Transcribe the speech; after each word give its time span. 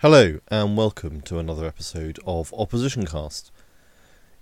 Hello, 0.00 0.38
and 0.46 0.76
welcome 0.76 1.20
to 1.22 1.40
another 1.40 1.66
episode 1.66 2.20
of 2.24 2.54
Opposition 2.56 3.04
Cast. 3.04 3.50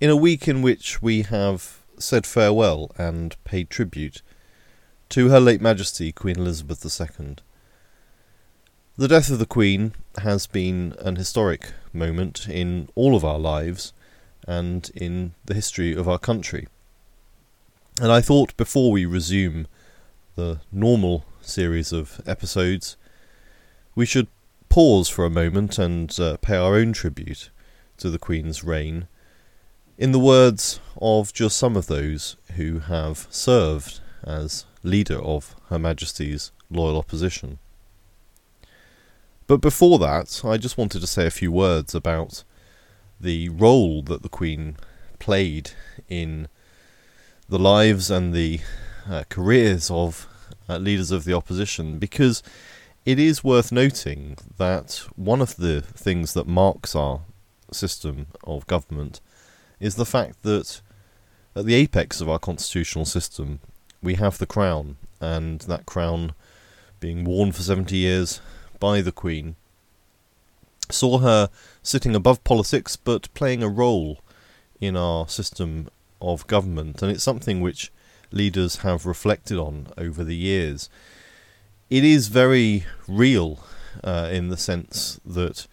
In 0.02 0.10
a 0.10 0.14
week 0.14 0.46
in 0.46 0.60
which 0.60 1.00
we 1.00 1.22
have 1.22 1.78
said 1.98 2.26
farewell 2.26 2.90
and 2.98 3.42
paid 3.44 3.70
tribute 3.70 4.20
to 5.08 5.30
Her 5.30 5.40
late 5.40 5.62
Majesty 5.62 6.12
Queen 6.12 6.36
Elizabeth 6.36 6.84
II. 6.84 7.36
The 8.98 9.08
death 9.08 9.30
of 9.30 9.38
the 9.38 9.46
Queen 9.46 9.94
has 10.18 10.46
been 10.46 10.94
an 10.98 11.16
historic 11.16 11.72
moment 11.90 12.46
in 12.50 12.90
all 12.94 13.16
of 13.16 13.24
our 13.24 13.38
lives 13.38 13.94
and 14.46 14.90
in 14.94 15.32
the 15.46 15.54
history 15.54 15.94
of 15.94 16.06
our 16.06 16.18
country. 16.18 16.68
And 17.98 18.12
I 18.12 18.20
thought 18.20 18.54
before 18.58 18.92
we 18.92 19.06
resume 19.06 19.68
the 20.34 20.60
normal 20.70 21.24
series 21.40 21.94
of 21.94 22.20
episodes, 22.26 22.98
we 23.94 24.04
should 24.04 24.28
pause 24.76 25.08
for 25.08 25.24
a 25.24 25.30
moment 25.30 25.78
and 25.78 26.20
uh, 26.20 26.36
pay 26.42 26.54
our 26.54 26.74
own 26.74 26.92
tribute 26.92 27.48
to 27.96 28.10
the 28.10 28.18
Queen's 28.18 28.62
reign 28.62 29.08
in 29.96 30.12
the 30.12 30.18
words 30.18 30.80
of 31.00 31.32
just 31.32 31.56
some 31.56 31.78
of 31.78 31.86
those 31.86 32.36
who 32.56 32.80
have 32.80 33.26
served 33.30 34.00
as 34.22 34.66
leader 34.82 35.18
of 35.18 35.56
Her 35.70 35.78
Majesty's 35.78 36.52
loyal 36.70 36.98
opposition. 36.98 37.58
But 39.46 39.62
before 39.62 39.98
that, 39.98 40.42
I 40.44 40.58
just 40.58 40.76
wanted 40.76 41.00
to 41.00 41.06
say 41.06 41.26
a 41.26 41.30
few 41.30 41.50
words 41.50 41.94
about 41.94 42.44
the 43.18 43.48
role 43.48 44.02
that 44.02 44.22
the 44.22 44.28
Queen 44.28 44.76
played 45.18 45.70
in 46.06 46.48
the 47.48 47.58
lives 47.58 48.10
and 48.10 48.34
the 48.34 48.60
uh, 49.08 49.24
careers 49.30 49.90
of 49.90 50.28
uh, 50.68 50.76
leaders 50.76 51.10
of 51.10 51.24
the 51.24 51.32
opposition 51.32 51.98
because 51.98 52.42
it 53.06 53.20
is 53.20 53.44
worth 53.44 53.70
noting 53.70 54.36
that 54.58 55.06
one 55.14 55.40
of 55.40 55.56
the 55.56 55.80
things 55.80 56.34
that 56.34 56.48
marks 56.48 56.96
our 56.96 57.20
system 57.70 58.26
of 58.42 58.66
government 58.66 59.20
is 59.78 59.94
the 59.94 60.04
fact 60.04 60.42
that 60.42 60.80
at 61.54 61.64
the 61.64 61.74
apex 61.74 62.20
of 62.20 62.28
our 62.28 62.40
constitutional 62.40 63.04
system 63.04 63.60
we 64.02 64.14
have 64.14 64.38
the 64.38 64.46
crown, 64.46 64.96
and 65.20 65.60
that 65.62 65.86
crown 65.86 66.34
being 66.98 67.24
worn 67.24 67.52
for 67.52 67.62
70 67.62 67.96
years 67.96 68.40
by 68.80 69.00
the 69.00 69.12
Queen 69.12 69.54
saw 70.90 71.18
her 71.18 71.48
sitting 71.82 72.14
above 72.14 72.42
politics 72.44 72.96
but 72.96 73.32
playing 73.34 73.62
a 73.62 73.68
role 73.68 74.18
in 74.80 74.96
our 74.96 75.28
system 75.28 75.88
of 76.20 76.46
government, 76.48 77.02
and 77.02 77.12
it's 77.12 77.24
something 77.24 77.60
which 77.60 77.92
leaders 78.32 78.78
have 78.78 79.06
reflected 79.06 79.58
on 79.58 79.86
over 79.96 80.24
the 80.24 80.36
years. 80.36 80.90
It 81.88 82.02
is 82.02 82.26
very 82.26 82.84
real 83.06 83.60
uh, 84.02 84.28
in 84.32 84.48
the 84.48 84.56
sense 84.56 85.20
that 85.24 85.68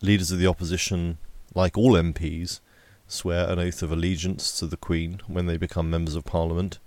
leaders 0.00 0.30
of 0.30 0.38
the 0.38 0.46
opposition, 0.46 1.18
like 1.56 1.76
all 1.76 1.94
MPs, 1.94 2.60
swear 3.08 3.50
an 3.50 3.58
oath 3.58 3.82
of 3.82 3.90
allegiance 3.90 4.56
to 4.60 4.68
the 4.68 4.76
Queen 4.76 5.20
when 5.26 5.46
they 5.46 5.56
become 5.56 5.90
members 5.90 6.14
of 6.14 6.24
Parliament. 6.24 6.78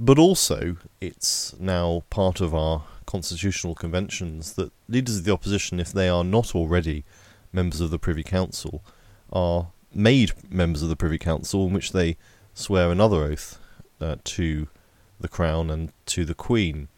But 0.00 0.18
also, 0.18 0.78
it's 1.02 1.54
now 1.60 2.04
part 2.08 2.40
of 2.40 2.54
our 2.54 2.84
constitutional 3.04 3.74
conventions 3.74 4.54
that 4.54 4.72
leaders 4.88 5.18
of 5.18 5.24
the 5.24 5.34
opposition, 5.34 5.78
if 5.78 5.92
they 5.92 6.08
are 6.08 6.24
not 6.24 6.54
already 6.54 7.04
members 7.52 7.82
of 7.82 7.90
the 7.90 7.98
Privy 7.98 8.22
Council, 8.22 8.82
are 9.30 9.68
made 9.92 10.32
members 10.48 10.82
of 10.82 10.88
the 10.88 10.96
Privy 10.96 11.18
Council 11.18 11.66
in 11.66 11.74
which 11.74 11.92
they 11.92 12.16
swear 12.54 12.90
another 12.90 13.24
oath 13.24 13.58
uh, 14.00 14.16
to 14.24 14.68
the 15.20 15.28
Crown 15.28 15.68
and 15.68 15.92
to 16.06 16.24
the 16.24 16.34
Queen. 16.34 16.88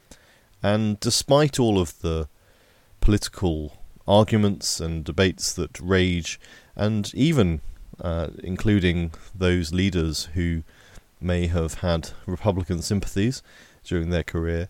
And 0.62 0.98
despite 1.00 1.60
all 1.60 1.78
of 1.78 2.00
the 2.00 2.28
political 3.00 3.78
arguments 4.06 4.80
and 4.80 5.04
debates 5.04 5.52
that 5.54 5.78
rage, 5.80 6.40
and 6.74 7.12
even 7.14 7.60
uh, 8.00 8.28
including 8.42 9.12
those 9.34 9.72
leaders 9.72 10.28
who 10.34 10.62
may 11.20 11.46
have 11.46 11.74
had 11.74 12.10
Republican 12.26 12.82
sympathies 12.82 13.42
during 13.84 14.10
their 14.10 14.22
career, 14.22 14.68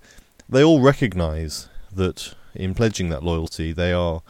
they 0.48 0.62
all 0.62 0.80
recognise 0.80 1.68
that 1.92 2.34
in 2.54 2.74
pledging 2.74 3.08
that 3.08 3.22
loyalty, 3.22 3.72
they 3.72 3.92
are 3.92 4.22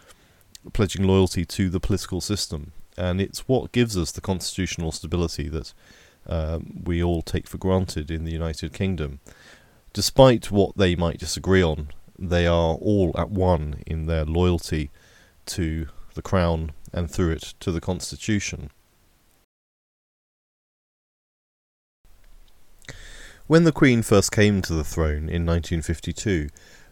pledging 0.72 1.06
loyalty 1.06 1.44
to 1.44 1.68
the 1.68 1.80
political 1.80 2.20
system. 2.20 2.72
And 2.96 3.20
it's 3.20 3.46
what 3.46 3.72
gives 3.72 3.96
us 3.96 4.10
the 4.10 4.20
constitutional 4.20 4.92
stability 4.92 5.48
that 5.48 5.74
um, 6.26 6.82
we 6.84 7.02
all 7.02 7.22
take 7.22 7.46
for 7.46 7.58
granted 7.58 8.10
in 8.10 8.24
the 8.24 8.32
United 8.32 8.72
Kingdom. 8.72 9.20
Despite 9.96 10.50
what 10.50 10.76
they 10.76 10.94
might 10.94 11.18
disagree 11.18 11.62
on, 11.62 11.88
they 12.18 12.46
are 12.46 12.74
all 12.74 13.14
at 13.16 13.30
one 13.30 13.82
in 13.86 14.04
their 14.04 14.26
loyalty 14.26 14.90
to 15.46 15.88
the 16.12 16.20
Crown 16.20 16.72
and 16.92 17.10
through 17.10 17.30
it 17.30 17.54
to 17.60 17.72
the 17.72 17.80
Constitution. 17.80 18.68
When 23.46 23.64
the 23.64 23.72
Queen 23.72 24.02
first 24.02 24.30
came 24.30 24.60
to 24.60 24.74
the 24.74 24.84
throne 24.84 25.30
in 25.30 25.46
1952, 25.46 26.50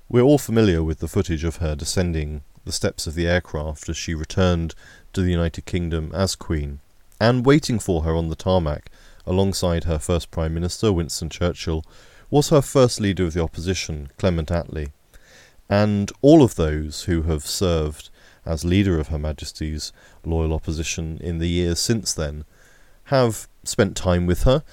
we're 0.09 0.23
all 0.23 0.39
familiar 0.39 0.83
with 0.83 1.01
the 1.01 1.07
footage 1.07 1.45
of 1.45 1.57
her 1.57 1.77
descending 1.77 2.41
the 2.65 2.73
steps 2.73 3.07
of 3.07 3.15
the 3.15 3.29
aircraft 3.29 3.91
as 3.91 3.99
she 3.99 4.15
returned 4.15 4.75
to 5.13 5.21
the 5.21 5.31
United 5.31 5.67
Kingdom 5.67 6.11
as 6.15 6.35
Queen, 6.35 6.81
and 7.21 7.45
waiting 7.45 7.79
for 7.79 8.05
her 8.05 8.17
on 8.17 8.31
the 8.31 8.35
tarmac 8.35 8.91
alongside 9.27 9.85
her 9.85 9.99
first 9.99 10.31
Prime 10.31 10.55
Minister, 10.55 10.91
Winston 10.91 11.29
Churchill, 11.29 11.85
was 12.35 12.49
her 12.49 12.61
first 12.61 13.01
leader 13.01 13.25
of 13.25 13.33
the 13.33 13.41
opposition, 13.41 14.11
Clement 14.19 14.49
Attlee. 14.49 14.91
And 15.71 16.11
all 16.21 16.43
of 16.43 16.57
those 16.57 17.05
who 17.05 17.23
have 17.23 17.47
served 17.47 18.11
as 18.45 18.65
leader 18.65 18.99
of 18.99 19.07
Her 19.07 19.21
Majesty's 19.21 19.93
loyal 20.25 20.53
opposition 20.53 21.19
in 21.21 21.39
the 21.39 21.49
years 21.49 21.79
since 21.79 22.13
then 22.13 22.45
have 23.05 23.47
spent 23.63 23.97
time 23.97 24.27
with 24.27 24.43
her 24.43 24.65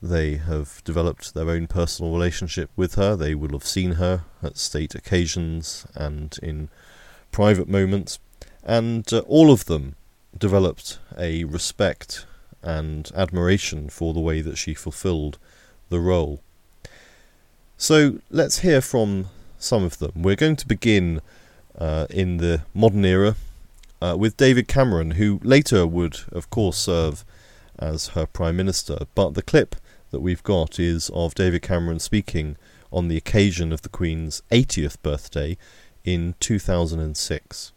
they 0.00 0.36
have 0.36 0.82
developed 0.84 1.34
their 1.34 1.50
own 1.50 1.66
personal 1.66 2.12
relationship 2.12 2.70
with 2.74 2.94
her. 2.94 3.16
They 3.16 3.34
will 3.34 3.52
have 3.52 3.66
seen 3.66 3.92
her 3.92 4.24
at 4.42 4.58
state 4.58 4.94
occasions 4.94 5.86
and 5.94 6.38
in 6.42 6.68
private 7.32 7.68
moments. 7.68 8.18
And 8.62 9.10
uh, 9.12 9.20
all 9.20 9.50
of 9.50 9.64
them 9.64 9.96
developed 10.36 10.98
a 11.18 11.44
respect 11.44 12.26
and 12.62 13.10
admiration 13.14 13.88
for 13.88 14.12
the 14.12 14.20
way 14.20 14.42
that 14.42 14.58
she 14.58 14.74
fulfilled 14.74 15.38
the 15.88 16.00
role. 16.00 16.42
So 17.84 18.20
let's 18.30 18.60
hear 18.60 18.80
from 18.80 19.26
some 19.58 19.84
of 19.84 19.98
them. 19.98 20.12
We're 20.22 20.36
going 20.36 20.56
to 20.56 20.66
begin 20.66 21.20
uh, 21.78 22.06
in 22.08 22.38
the 22.38 22.62
modern 22.72 23.04
era 23.04 23.36
uh, 24.00 24.16
with 24.18 24.38
David 24.38 24.68
Cameron, 24.68 25.10
who 25.10 25.38
later 25.42 25.86
would, 25.86 26.20
of 26.32 26.48
course, 26.48 26.78
serve 26.78 27.26
as 27.78 28.06
her 28.16 28.24
Prime 28.24 28.56
Minister. 28.56 29.00
But 29.14 29.34
the 29.34 29.42
clip 29.42 29.76
that 30.12 30.20
we've 30.20 30.42
got 30.42 30.80
is 30.80 31.10
of 31.12 31.34
David 31.34 31.60
Cameron 31.60 31.98
speaking 31.98 32.56
on 32.90 33.08
the 33.08 33.18
occasion 33.18 33.70
of 33.70 33.82
the 33.82 33.90
Queen's 33.90 34.40
80th 34.50 34.96
birthday 35.02 35.58
in 36.04 36.36
2006. 36.40 37.72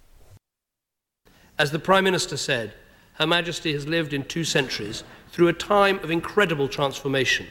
As 1.59 1.71
the 1.71 1.79
Prime 1.79 2.05
Minister 2.05 2.37
said, 2.37 2.71
Her 3.15 3.27
Majesty 3.27 3.73
has 3.73 3.85
lived 3.85 4.13
in 4.13 4.23
two 4.23 4.45
centuries 4.45 5.03
through 5.33 5.49
a 5.49 5.53
time 5.53 5.99
of 5.99 6.11
incredible 6.11 6.69
transformation. 6.69 7.47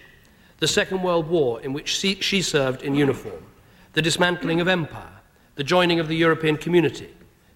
The 0.58 0.68
Second 0.68 1.02
World 1.02 1.28
War, 1.28 1.60
in 1.60 1.72
which 1.72 1.88
she 1.88 2.42
served 2.42 2.82
in 2.82 2.94
uniform, 2.94 3.44
the 3.92 4.02
dismantling 4.02 4.60
of 4.60 4.68
empire, 4.68 5.20
the 5.54 5.64
joining 5.64 6.00
of 6.00 6.08
the 6.08 6.16
European 6.16 6.56
community, 6.56 7.10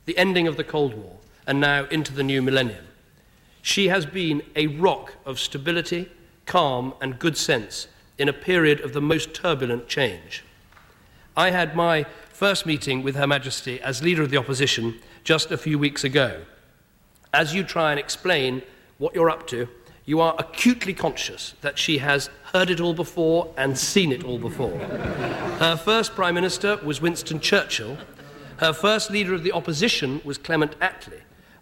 the 0.05 0.17
ending 0.19 0.47
of 0.47 0.57
the 0.57 0.65
Cold 0.65 0.95
War, 0.95 1.17
and 1.47 1.61
now 1.61 1.85
into 1.87 2.13
the 2.13 2.23
new 2.23 2.43
millennium. 2.43 2.87
She 3.63 3.89
has 3.89 4.07
been 4.07 4.43
a 4.57 4.67
rock 4.67 5.15
of 5.25 5.39
stability 5.39 6.11
calm, 6.51 6.93
and 7.01 7.21
good 7.21 7.37
sense 7.37 7.87
in 8.19 8.29
a 8.29 8.33
period 8.33 8.81
of 8.81 8.93
the 8.93 9.01
most 9.01 9.33
turbulent 9.33 9.87
change. 9.87 10.43
I 11.37 11.51
had 11.51 11.77
my 11.77 12.07
first 12.33 12.67
meeting 12.67 13.05
with 13.05 13.15
Her 13.15 13.27
Majesty 13.29 13.81
as 13.81 14.03
leader 14.03 14.25
of 14.25 14.31
the 14.31 14.37
opposition 14.37 14.99
just 15.23 15.53
a 15.53 15.57
few 15.57 15.79
weeks 15.79 16.03
ago. 16.03 16.43
As 17.33 17.55
you 17.55 17.63
try 17.63 17.93
and 17.93 18.01
explain 18.01 18.63
what 18.99 19.15
you're 19.15 19.31
up 19.31 19.47
to, 19.47 19.69
you 20.11 20.21
are 20.21 20.35
acutely 20.41 20.93
conscious 20.93 21.55
that 21.61 21.79
she 21.79 21.99
has 21.99 22.31
heard 22.53 22.69
it 22.69 22.81
all 22.81 22.95
before 22.95 23.55
and 23.57 23.79
seen 23.79 24.11
it 24.11 24.25
all 24.25 24.41
before. 24.41 24.77
Her 25.61 25.77
first 25.77 26.17
Prime 26.17 26.35
Minister 26.35 26.81
was 26.85 27.01
Winston 27.01 27.39
Churchill. 27.39 27.97
Her 28.57 28.73
first 28.73 29.13
leader 29.13 29.35
of 29.35 29.45
the 29.45 29.53
opposition 29.53 30.21
was 30.25 30.37
Clement 30.37 30.77
Attlee. 30.81 31.21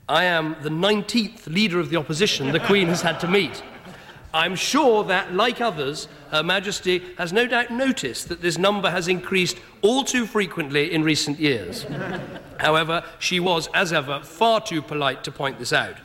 I 0.09 0.25
am 0.25 0.56
the 0.62 0.71
19th 0.71 1.47
leader 1.47 1.79
of 1.79 1.91
the 1.91 1.99
opposition 1.99 2.50
the 2.50 2.61
Queen 2.61 2.89
has 2.89 3.03
had 3.03 3.21
to 3.21 3.29
meet. 3.29 3.62
I'm 4.33 4.56
sure 4.56 5.05
that, 5.05 5.35
like 5.35 5.61
others, 5.61 6.09
Her 6.31 6.43
Majesty 6.43 7.03
has 7.19 7.35
no 7.35 7.47
doubt 7.47 7.71
noticed 7.71 8.31
that 8.31 8.41
this 8.41 8.56
number 8.56 8.89
has 8.89 9.09
increased 9.09 9.59
all 9.83 10.05
too 10.05 10.25
frequently 10.25 10.91
in 10.91 11.03
recent 11.03 11.39
years. 11.39 11.85
However, 12.59 13.05
she 13.19 13.41
was, 13.41 13.69
as 13.75 13.93
ever, 13.93 14.21
far 14.23 14.62
too 14.62 14.81
polite 14.81 15.23
to 15.25 15.31
point 15.31 15.59
this 15.59 15.75
out. 15.75 15.99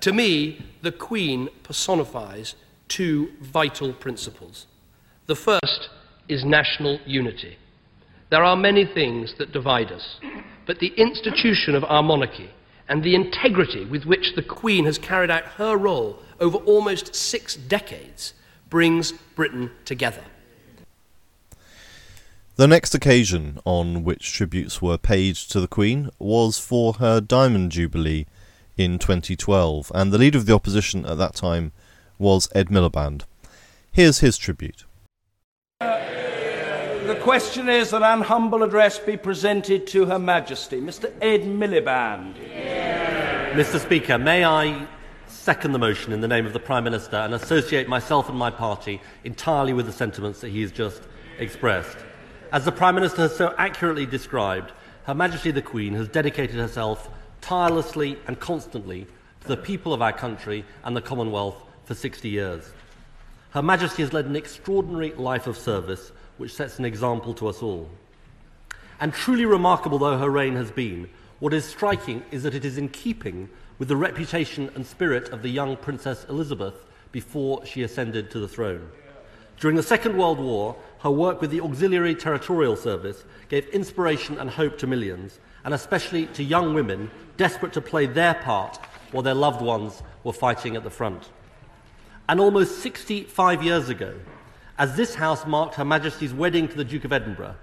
To 0.00 0.12
me, 0.12 0.64
the 0.82 0.92
Queen 0.92 1.48
personifies 1.62 2.54
two 2.88 3.30
vital 3.40 3.92
principles. 3.92 4.66
The 5.26 5.36
first 5.36 5.88
is 6.28 6.44
national 6.44 6.98
unity. 7.06 7.56
There 8.30 8.44
are 8.44 8.56
many 8.56 8.84
things 8.84 9.34
that 9.38 9.52
divide 9.52 9.90
us, 9.90 10.20
but 10.66 10.78
the 10.78 10.92
institution 10.96 11.74
of 11.74 11.84
our 11.84 12.02
monarchy 12.02 12.50
and 12.88 13.02
the 13.02 13.14
integrity 13.14 13.84
with 13.84 14.04
which 14.04 14.34
the 14.34 14.42
Queen 14.42 14.84
has 14.84 14.98
carried 14.98 15.30
out 15.30 15.44
her 15.44 15.76
role 15.76 16.18
over 16.40 16.58
almost 16.58 17.14
six 17.14 17.54
decades 17.54 18.34
brings 18.68 19.12
Britain 19.34 19.70
together. 19.84 20.24
The 22.56 22.68
next 22.68 22.94
occasion 22.94 23.58
on 23.64 24.04
which 24.04 24.32
tributes 24.32 24.82
were 24.82 24.98
paid 24.98 25.36
to 25.36 25.60
the 25.60 25.68
Queen 25.68 26.10
was 26.18 26.58
for 26.58 26.94
her 26.94 27.20
Diamond 27.20 27.72
Jubilee 27.72 28.26
in 28.80 28.98
2012, 28.98 29.92
and 29.94 30.10
the 30.10 30.16
leader 30.16 30.38
of 30.38 30.46
the 30.46 30.54
opposition 30.54 31.04
at 31.04 31.18
that 31.18 31.34
time 31.34 31.70
was 32.18 32.48
Ed 32.54 32.68
Miliband. 32.68 33.24
Here's 33.92 34.20
his 34.20 34.38
tribute. 34.38 34.84
Uh, 35.82 35.98
the 37.06 37.18
question 37.22 37.68
is 37.68 37.90
that 37.90 38.02
an 38.02 38.22
humble 38.22 38.62
address 38.62 38.98
be 38.98 39.18
presented 39.18 39.86
to 39.88 40.06
Her 40.06 40.18
Majesty. 40.18 40.80
Mr. 40.80 41.12
Ed 41.20 41.42
Miliband. 41.42 42.36
Mr. 43.52 43.78
Speaker, 43.78 44.16
may 44.16 44.46
I 44.46 44.86
second 45.26 45.72
the 45.72 45.78
motion 45.78 46.14
in 46.14 46.22
the 46.22 46.28
name 46.28 46.46
of 46.46 46.54
the 46.54 46.60
Prime 46.60 46.84
Minister 46.84 47.16
and 47.16 47.34
associate 47.34 47.86
myself 47.86 48.30
and 48.30 48.38
my 48.38 48.50
party 48.50 49.02
entirely 49.24 49.74
with 49.74 49.84
the 49.84 49.92
sentiments 49.92 50.40
that 50.40 50.48
he 50.48 50.62
has 50.62 50.72
just 50.72 51.02
expressed. 51.38 51.98
As 52.50 52.64
the 52.64 52.72
Prime 52.72 52.94
Minister 52.94 53.22
has 53.22 53.36
so 53.36 53.54
accurately 53.58 54.06
described, 54.06 54.72
Her 55.04 55.14
Majesty 55.14 55.50
the 55.50 55.60
Queen 55.60 55.92
has 55.94 56.08
dedicated 56.08 56.56
herself 56.56 57.10
tirelessly 57.40 58.18
and 58.26 58.38
constantly 58.38 59.06
to 59.40 59.48
the 59.48 59.56
people 59.56 59.92
of 59.92 60.02
our 60.02 60.12
country 60.12 60.64
and 60.84 60.96
the 60.96 61.00
Commonwealth 61.00 61.62
for 61.84 61.94
60 61.94 62.28
years. 62.28 62.72
Her 63.50 63.62
Majesty 63.62 64.02
has 64.02 64.12
led 64.12 64.26
an 64.26 64.36
extraordinary 64.36 65.12
life 65.14 65.46
of 65.46 65.56
service 65.56 66.12
which 66.38 66.54
sets 66.54 66.78
an 66.78 66.84
example 66.84 67.34
to 67.34 67.48
us 67.48 67.62
all. 67.62 67.88
And 69.00 69.12
truly 69.12 69.46
remarkable 69.46 69.98
though 69.98 70.18
her 70.18 70.30
reign 70.30 70.56
has 70.56 70.70
been, 70.70 71.08
what 71.38 71.54
is 71.54 71.64
striking 71.64 72.22
is 72.30 72.42
that 72.42 72.54
it 72.54 72.64
is 72.64 72.78
in 72.78 72.90
keeping 72.90 73.48
with 73.78 73.88
the 73.88 73.96
reputation 73.96 74.70
and 74.74 74.86
spirit 74.86 75.30
of 75.30 75.42
the 75.42 75.48
young 75.48 75.76
Princess 75.76 76.26
Elizabeth 76.28 76.84
before 77.12 77.64
she 77.64 77.82
ascended 77.82 78.30
to 78.30 78.38
the 78.38 78.48
throne. 78.48 78.90
During 79.58 79.76
the 79.76 79.82
Second 79.82 80.16
World 80.16 80.38
War, 80.38 80.76
her 81.00 81.10
work 81.10 81.40
with 81.40 81.50
the 81.50 81.60
Auxiliary 81.60 82.14
Territorial 82.14 82.76
Service 82.76 83.24
gave 83.48 83.66
inspiration 83.68 84.38
and 84.38 84.48
hope 84.50 84.78
to 84.78 84.86
millions, 84.86 85.40
and 85.64 85.74
especially 85.74 86.26
to 86.26 86.42
young 86.42 86.74
women 86.74 87.10
desperate 87.36 87.72
to 87.72 87.80
play 87.80 88.06
their 88.06 88.34
part 88.34 88.78
while 89.12 89.22
their 89.22 89.34
loved 89.34 89.60
ones 89.60 90.02
were 90.24 90.32
fighting 90.32 90.76
at 90.76 90.84
the 90.84 90.90
front. 90.90 91.30
And 92.28 92.40
almost 92.40 92.78
65 92.82 93.62
years 93.62 93.88
ago, 93.88 94.14
as 94.78 94.96
this 94.96 95.14
House 95.14 95.46
marked 95.46 95.74
Her 95.74 95.84
Majesty's 95.84 96.32
wedding 96.32 96.68
to 96.68 96.76
the 96.76 96.84
Duke 96.84 97.04
of 97.04 97.12
Edinburgh, 97.12 97.56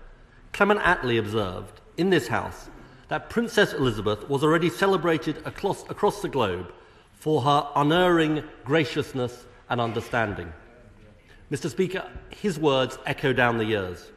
Clement 0.54 0.80
Attlee 0.82 1.20
observed 1.20 1.82
in 1.98 2.10
this 2.10 2.28
House 2.28 2.70
that 3.08 3.30
Princess 3.30 3.74
Elizabeth 3.74 4.28
was 4.30 4.44
already 4.44 4.70
celebrated 4.70 5.38
across, 5.46 5.84
across 5.90 6.22
the 6.22 6.30
globe 6.30 6.72
for 7.14 7.42
her 7.42 7.68
unerring 7.76 8.44
graciousness 8.66 9.46
and 9.70 9.82
understanding. 9.82 10.52
Mr. 11.52 11.70
Speaker, 11.70 12.06
his 12.30 12.60
words 12.60 13.00
echo 13.06 13.32
down 13.32 13.58
the 13.58 13.66
years, 13.66 14.12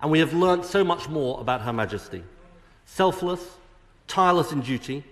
and 0.00 0.10
we 0.10 0.18
have 0.18 0.32
learnt 0.32 0.64
so 0.64 0.82
much 0.82 1.08
more 1.08 1.40
about 1.40 1.60
Her 1.60 1.72
Majesty. 1.72 2.24
Selfless, 2.92 3.56
tireless 4.08 4.50
in 4.50 4.62
duty, 4.62 5.04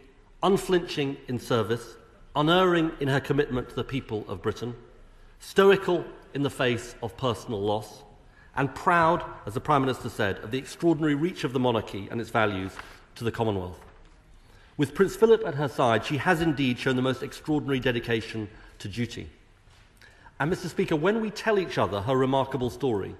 unflinching 0.42 1.16
in 1.28 1.38
service, 1.38 1.94
unerring 2.34 2.90
in 2.98 3.06
her 3.06 3.20
commitment 3.20 3.68
to 3.68 3.74
the 3.76 3.84
people 3.84 4.24
of 4.26 4.42
Britain, 4.42 4.74
stoical 5.38 6.04
in 6.34 6.42
the 6.42 6.50
face 6.50 6.96
of 7.02 7.16
personal 7.16 7.60
loss, 7.60 8.02
and 8.56 8.74
proud, 8.74 9.24
as 9.46 9.54
the 9.54 9.60
Prime 9.60 9.82
Minister 9.82 10.08
said, 10.08 10.38
of 10.38 10.50
the 10.50 10.58
extraordinary 10.58 11.14
reach 11.14 11.44
of 11.44 11.52
the 11.52 11.60
monarchy 11.60 12.08
and 12.10 12.20
its 12.20 12.30
values 12.30 12.72
to 13.14 13.22
the 13.22 13.30
Commonwealth. 13.30 13.78
With 14.76 14.92
Prince 14.92 15.14
Philip 15.14 15.46
at 15.46 15.54
her 15.54 15.68
side, 15.68 16.04
she 16.04 16.16
has 16.16 16.40
indeed 16.42 16.80
shown 16.80 16.96
the 16.96 17.00
most 17.00 17.22
extraordinary 17.22 17.78
dedication 17.78 18.48
to 18.80 18.88
duty. 18.88 19.30
And, 20.40 20.52
Mr. 20.52 20.66
Speaker, 20.66 20.96
when 20.96 21.20
we 21.20 21.30
tell 21.30 21.60
each 21.60 21.78
other 21.78 22.00
her 22.00 22.16
remarkable 22.16 22.70
story, 22.70 23.14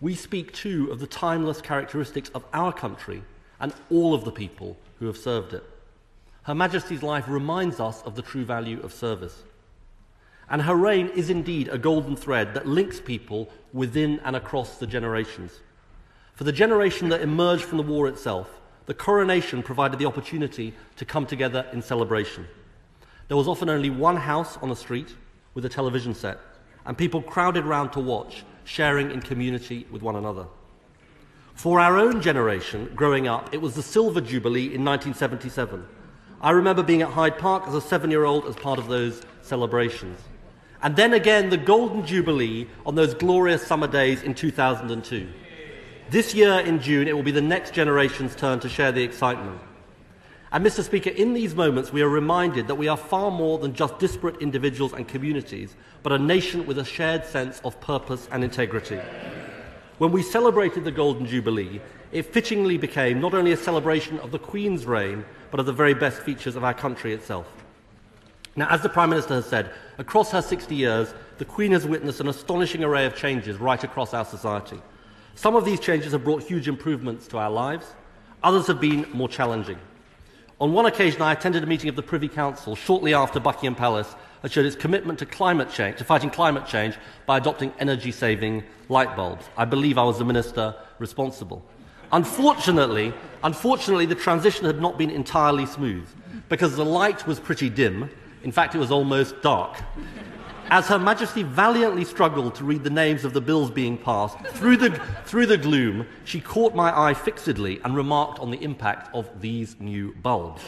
we 0.00 0.14
speak 0.14 0.52
too 0.52 0.88
of 0.92 1.00
the 1.00 1.08
timeless 1.08 1.60
characteristics 1.60 2.30
of 2.32 2.44
our 2.52 2.72
country 2.72 3.24
and 3.60 3.72
all 3.90 4.14
of 4.14 4.24
the 4.24 4.32
people 4.32 4.76
who 4.98 5.06
have 5.06 5.16
served 5.16 5.54
it. 5.54 5.64
Her 6.42 6.54
Majesty's 6.54 7.02
life 7.02 7.24
reminds 7.28 7.80
us 7.80 8.02
of 8.02 8.14
the 8.14 8.22
true 8.22 8.44
value 8.44 8.80
of 8.82 8.92
service. 8.92 9.42
And 10.50 10.60
her 10.62 10.76
reign 10.76 11.08
is 11.14 11.30
indeed 11.30 11.68
a 11.68 11.78
golden 11.78 12.16
thread 12.16 12.52
that 12.54 12.66
links 12.66 13.00
people 13.00 13.48
within 13.72 14.20
and 14.24 14.36
across 14.36 14.76
the 14.76 14.86
generations. 14.86 15.60
For 16.34 16.44
the 16.44 16.52
generation 16.52 17.08
that 17.08 17.22
emerged 17.22 17.64
from 17.64 17.78
the 17.78 17.84
war 17.84 18.08
itself, 18.08 18.60
the 18.86 18.94
coronation 18.94 19.62
provided 19.62 19.98
the 19.98 20.06
opportunity 20.06 20.74
to 20.96 21.04
come 21.04 21.26
together 21.26 21.66
in 21.72 21.80
celebration. 21.80 22.46
There 23.28 23.36
was 23.36 23.48
often 23.48 23.70
only 23.70 23.88
one 23.88 24.16
house 24.16 24.58
on 24.58 24.68
the 24.68 24.76
street 24.76 25.14
with 25.54 25.64
a 25.64 25.68
television 25.70 26.14
set, 26.14 26.38
and 26.84 26.98
people 26.98 27.22
crowded 27.22 27.64
round 27.64 27.92
to 27.94 28.00
watch, 28.00 28.44
sharing 28.64 29.10
in 29.10 29.20
community 29.20 29.86
with 29.90 30.02
one 30.02 30.16
another. 30.16 30.46
For 31.54 31.80
our 31.80 31.96
own 31.96 32.20
generation, 32.20 32.92
growing 32.94 33.26
up, 33.26 33.54
it 33.54 33.60
was 33.60 33.74
the 33.74 33.82
Silver 33.82 34.20
Jubilee 34.20 34.74
in 34.74 34.84
1977. 34.84 35.86
I 36.42 36.50
remember 36.50 36.82
being 36.82 37.00
at 37.00 37.08
Hyde 37.08 37.38
Park 37.38 37.66
as 37.66 37.74
a 37.74 37.80
seven 37.80 38.10
year 38.10 38.24
old 38.24 38.44
as 38.44 38.56
part 38.56 38.78
of 38.78 38.88
those 38.88 39.22
celebrations. 39.40 40.18
And 40.82 40.94
then 40.96 41.14
again, 41.14 41.48
the 41.48 41.56
Golden 41.56 42.04
Jubilee 42.04 42.68
on 42.84 42.96
those 42.96 43.14
glorious 43.14 43.66
summer 43.66 43.86
days 43.86 44.22
in 44.22 44.34
2002. 44.34 45.26
This 46.10 46.34
year 46.34 46.60
in 46.60 46.80
June, 46.80 47.08
it 47.08 47.16
will 47.16 47.22
be 47.22 47.30
the 47.30 47.40
next 47.40 47.72
generation's 47.72 48.36
turn 48.36 48.60
to 48.60 48.68
share 48.68 48.92
the 48.92 49.02
excitement. 49.02 49.58
And, 50.52 50.64
Mr. 50.64 50.84
Speaker, 50.84 51.10
in 51.10 51.32
these 51.32 51.54
moments, 51.54 51.92
we 51.92 52.02
are 52.02 52.08
reminded 52.08 52.66
that 52.66 52.74
we 52.74 52.88
are 52.88 52.96
far 52.96 53.30
more 53.30 53.58
than 53.58 53.72
just 53.72 53.98
disparate 53.98 54.36
individuals 54.42 54.92
and 54.92 55.08
communities, 55.08 55.74
but 56.02 56.12
a 56.12 56.18
nation 56.18 56.66
with 56.66 56.78
a 56.78 56.84
shared 56.84 57.24
sense 57.24 57.60
of 57.64 57.80
purpose 57.80 58.28
and 58.30 58.44
integrity. 58.44 59.00
When 59.98 60.10
we 60.10 60.22
celebrated 60.22 60.84
the 60.84 60.90
Golden 60.90 61.24
Jubilee, 61.24 61.80
it 62.10 62.26
fittingly 62.26 62.76
became 62.78 63.20
not 63.20 63.32
only 63.32 63.52
a 63.52 63.56
celebration 63.56 64.18
of 64.18 64.32
the 64.32 64.40
Queen's 64.40 64.86
reign, 64.86 65.24
but 65.52 65.60
of 65.60 65.66
the 65.66 65.72
very 65.72 65.94
best 65.94 66.20
features 66.22 66.56
of 66.56 66.64
our 66.64 66.74
country 66.74 67.12
itself. 67.14 67.46
Now, 68.56 68.68
as 68.70 68.82
the 68.82 68.88
Prime 68.88 69.10
Minister 69.10 69.34
has 69.34 69.46
said, 69.46 69.70
across 69.98 70.32
her 70.32 70.42
60 70.42 70.74
years, 70.74 71.14
the 71.38 71.44
Queen 71.44 71.70
has 71.72 71.86
witnessed 71.86 72.20
an 72.20 72.28
astonishing 72.28 72.82
array 72.82 73.06
of 73.06 73.14
changes 73.14 73.58
right 73.58 73.82
across 73.82 74.14
our 74.14 74.24
society. 74.24 74.80
Some 75.36 75.54
of 75.54 75.64
these 75.64 75.80
changes 75.80 76.12
have 76.12 76.24
brought 76.24 76.42
huge 76.42 76.66
improvements 76.66 77.28
to 77.28 77.38
our 77.38 77.50
lives, 77.50 77.86
others 78.42 78.66
have 78.66 78.80
been 78.80 79.06
more 79.12 79.28
challenging. 79.28 79.78
On 80.60 80.72
one 80.72 80.86
occasion, 80.86 81.22
I 81.22 81.32
attended 81.32 81.62
a 81.64 81.66
meeting 81.66 81.88
of 81.88 81.96
the 81.96 82.02
Privy 82.02 82.28
Council 82.28 82.76
shortly 82.76 83.14
after 83.14 83.40
Buckingham 83.40 83.74
Palace 83.74 84.14
had 84.44 84.52
showed 84.52 84.66
its 84.66 84.76
commitment 84.76 85.18
to 85.18 85.24
climate 85.24 85.70
change, 85.70 85.96
to 85.96 86.04
fighting 86.04 86.28
climate 86.28 86.66
change 86.66 86.98
by 87.24 87.38
adopting 87.38 87.72
energy 87.78 88.12
saving 88.12 88.62
light 88.90 89.16
bulbs. 89.16 89.46
I 89.56 89.64
believe 89.64 89.96
I 89.96 90.04
was 90.04 90.18
the 90.18 90.24
minister 90.26 90.74
responsible. 90.98 91.64
Unfortunately, 92.12 93.14
unfortunately, 93.42 94.04
the 94.04 94.14
transition 94.14 94.66
had 94.66 94.82
not 94.82 94.98
been 94.98 95.08
entirely 95.08 95.64
smooth 95.64 96.06
because 96.50 96.76
the 96.76 96.84
light 96.84 97.26
was 97.26 97.40
pretty 97.40 97.70
dim. 97.70 98.10
In 98.42 98.52
fact, 98.52 98.74
it 98.74 98.78
was 98.78 98.90
almost 98.90 99.40
dark. 99.40 99.80
As 100.68 100.88
Her 100.88 100.98
Majesty 100.98 101.42
valiantly 101.42 102.04
struggled 102.04 102.54
to 102.56 102.64
read 102.64 102.84
the 102.84 102.90
names 102.90 103.24
of 103.24 103.32
the 103.32 103.40
bills 103.40 103.70
being 103.70 103.96
passed, 103.96 104.38
through 104.48 104.76
the, 104.76 104.90
through 105.24 105.46
the 105.46 105.56
gloom, 105.56 106.06
she 106.24 106.38
caught 106.42 106.74
my 106.74 106.94
eye 106.94 107.14
fixedly 107.14 107.80
and 107.82 107.96
remarked 107.96 108.40
on 108.40 108.50
the 108.50 108.62
impact 108.62 109.08
of 109.14 109.40
these 109.40 109.80
new 109.80 110.14
bulbs. 110.16 110.62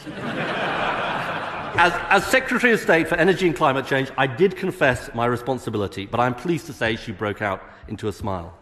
As, 1.78 1.92
as, 2.09 2.26
Secretary 2.26 2.73
of 2.73 2.80
State 2.80 3.06
for 3.06 3.16
Energy 3.16 3.47
and 3.47 3.54
Climate 3.54 3.87
Change, 3.87 4.11
I 4.16 4.26
did 4.26 4.56
confess 4.56 5.11
my 5.14 5.26
responsibility, 5.26 6.06
but 6.06 6.18
I'm 6.18 6.35
pleased 6.35 6.64
to 6.66 6.73
say 6.73 6.97
she 6.97 7.12
broke 7.12 7.42
out 7.42 7.62
into 7.87 8.09
a 8.09 8.12
smile. 8.14 8.56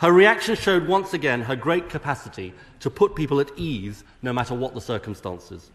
Her 0.00 0.12
reaction 0.12 0.54
showed 0.54 0.86
once 0.86 1.14
again 1.14 1.40
her 1.40 1.56
great 1.56 1.88
capacity 1.88 2.52
to 2.80 2.90
put 2.90 3.16
people 3.16 3.40
at 3.40 3.50
ease 3.56 4.04
no 4.20 4.34
matter 4.34 4.54
what 4.54 4.74
the 4.74 4.82
circumstances. 4.82 5.70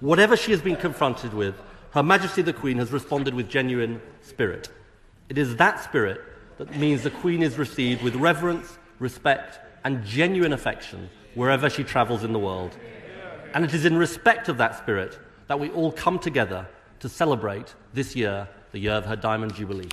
Whatever 0.00 0.38
she 0.38 0.50
has 0.52 0.62
been 0.62 0.76
confronted 0.76 1.34
with, 1.34 1.54
her 1.90 2.02
Majesty 2.02 2.40
the 2.40 2.54
Queen 2.54 2.78
has 2.78 2.92
responded 2.92 3.34
with 3.34 3.50
genuine 3.50 4.00
spirit. 4.22 4.70
It 5.28 5.36
is 5.36 5.56
that 5.56 5.84
spirit 5.84 6.22
that 6.56 6.74
means 6.76 7.02
the 7.02 7.10
Queen 7.10 7.42
is 7.42 7.58
received 7.58 8.00
with 8.02 8.16
reverence, 8.16 8.78
respect, 9.00 9.60
and 9.84 10.02
genuine 10.02 10.54
affection 10.54 11.10
wherever 11.34 11.68
she 11.68 11.84
travels 11.84 12.24
in 12.24 12.32
the 12.32 12.38
world. 12.38 12.74
And 13.52 13.66
it 13.66 13.74
is 13.74 13.84
in 13.84 13.98
respect 13.98 14.48
of 14.48 14.56
that 14.56 14.78
spirit 14.78 15.18
that 15.48 15.58
we 15.58 15.70
all 15.70 15.90
come 15.90 16.18
together 16.18 16.66
to 17.00 17.08
celebrate 17.08 17.74
this 17.94 18.14
year, 18.14 18.48
the 18.72 18.78
year 18.78 18.92
of 18.92 19.06
her 19.06 19.16
Diamond 19.16 19.54
Jubilee. 19.54 19.88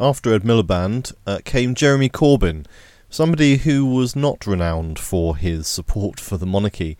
After 0.00 0.32
Ed 0.32 0.42
Miliband 0.42 1.12
uh, 1.26 1.38
came 1.44 1.74
Jeremy 1.74 2.08
Corbyn, 2.08 2.66
somebody 3.10 3.58
who 3.58 3.86
was 3.86 4.16
not 4.16 4.46
renowned 4.46 4.98
for 4.98 5.36
his 5.36 5.68
support 5.68 6.18
for 6.18 6.36
the 6.36 6.46
monarchy. 6.46 6.96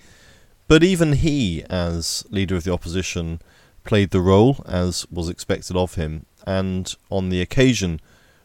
But 0.69 0.83
even 0.83 1.15
he, 1.15 1.65
as 1.71 2.25
leader 2.31 2.57
of 2.57 2.65
the 2.65 2.73
opposition, 2.73 3.41
played 3.85 4.11
the 4.11 4.21
role 4.21 4.65
as 4.67 5.07
was 5.11 5.29
expected 5.29 5.77
of 5.77 5.95
him, 5.95 6.27
and 6.47 6.95
on 7.11 7.29
the 7.29 7.41
occasion 7.41 8.01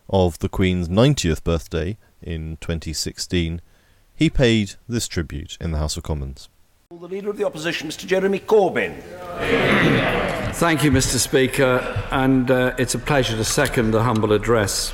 of 0.09 0.39
the 0.39 0.49
Queen's 0.49 0.89
90th 0.89 1.43
birthday 1.43 1.97
in 2.21 2.57
2016, 2.57 3.61
he 4.19 4.29
paid 4.29 4.73
this 4.87 5.07
tribute 5.07 5.57
in 5.61 5.71
the 5.71 5.77
House 5.77 5.95
of 5.95 6.03
Commons. 6.03 6.49
The 6.91 7.07
Leader 7.07 7.29
of 7.29 7.37
the 7.37 7.45
Opposition, 7.45 7.87
Mr 7.87 8.05
Jeremy 8.05 8.39
Corbyn. 8.39 9.01
Thank 10.55 10.83
you, 10.83 10.91
Mr 10.91 11.15
Speaker, 11.17 11.79
and 12.11 12.51
uh, 12.51 12.75
it's 12.77 12.93
a 12.93 12.99
pleasure 12.99 13.37
to 13.37 13.45
second 13.45 13.91
the 13.91 14.03
humble 14.03 14.33
address. 14.33 14.93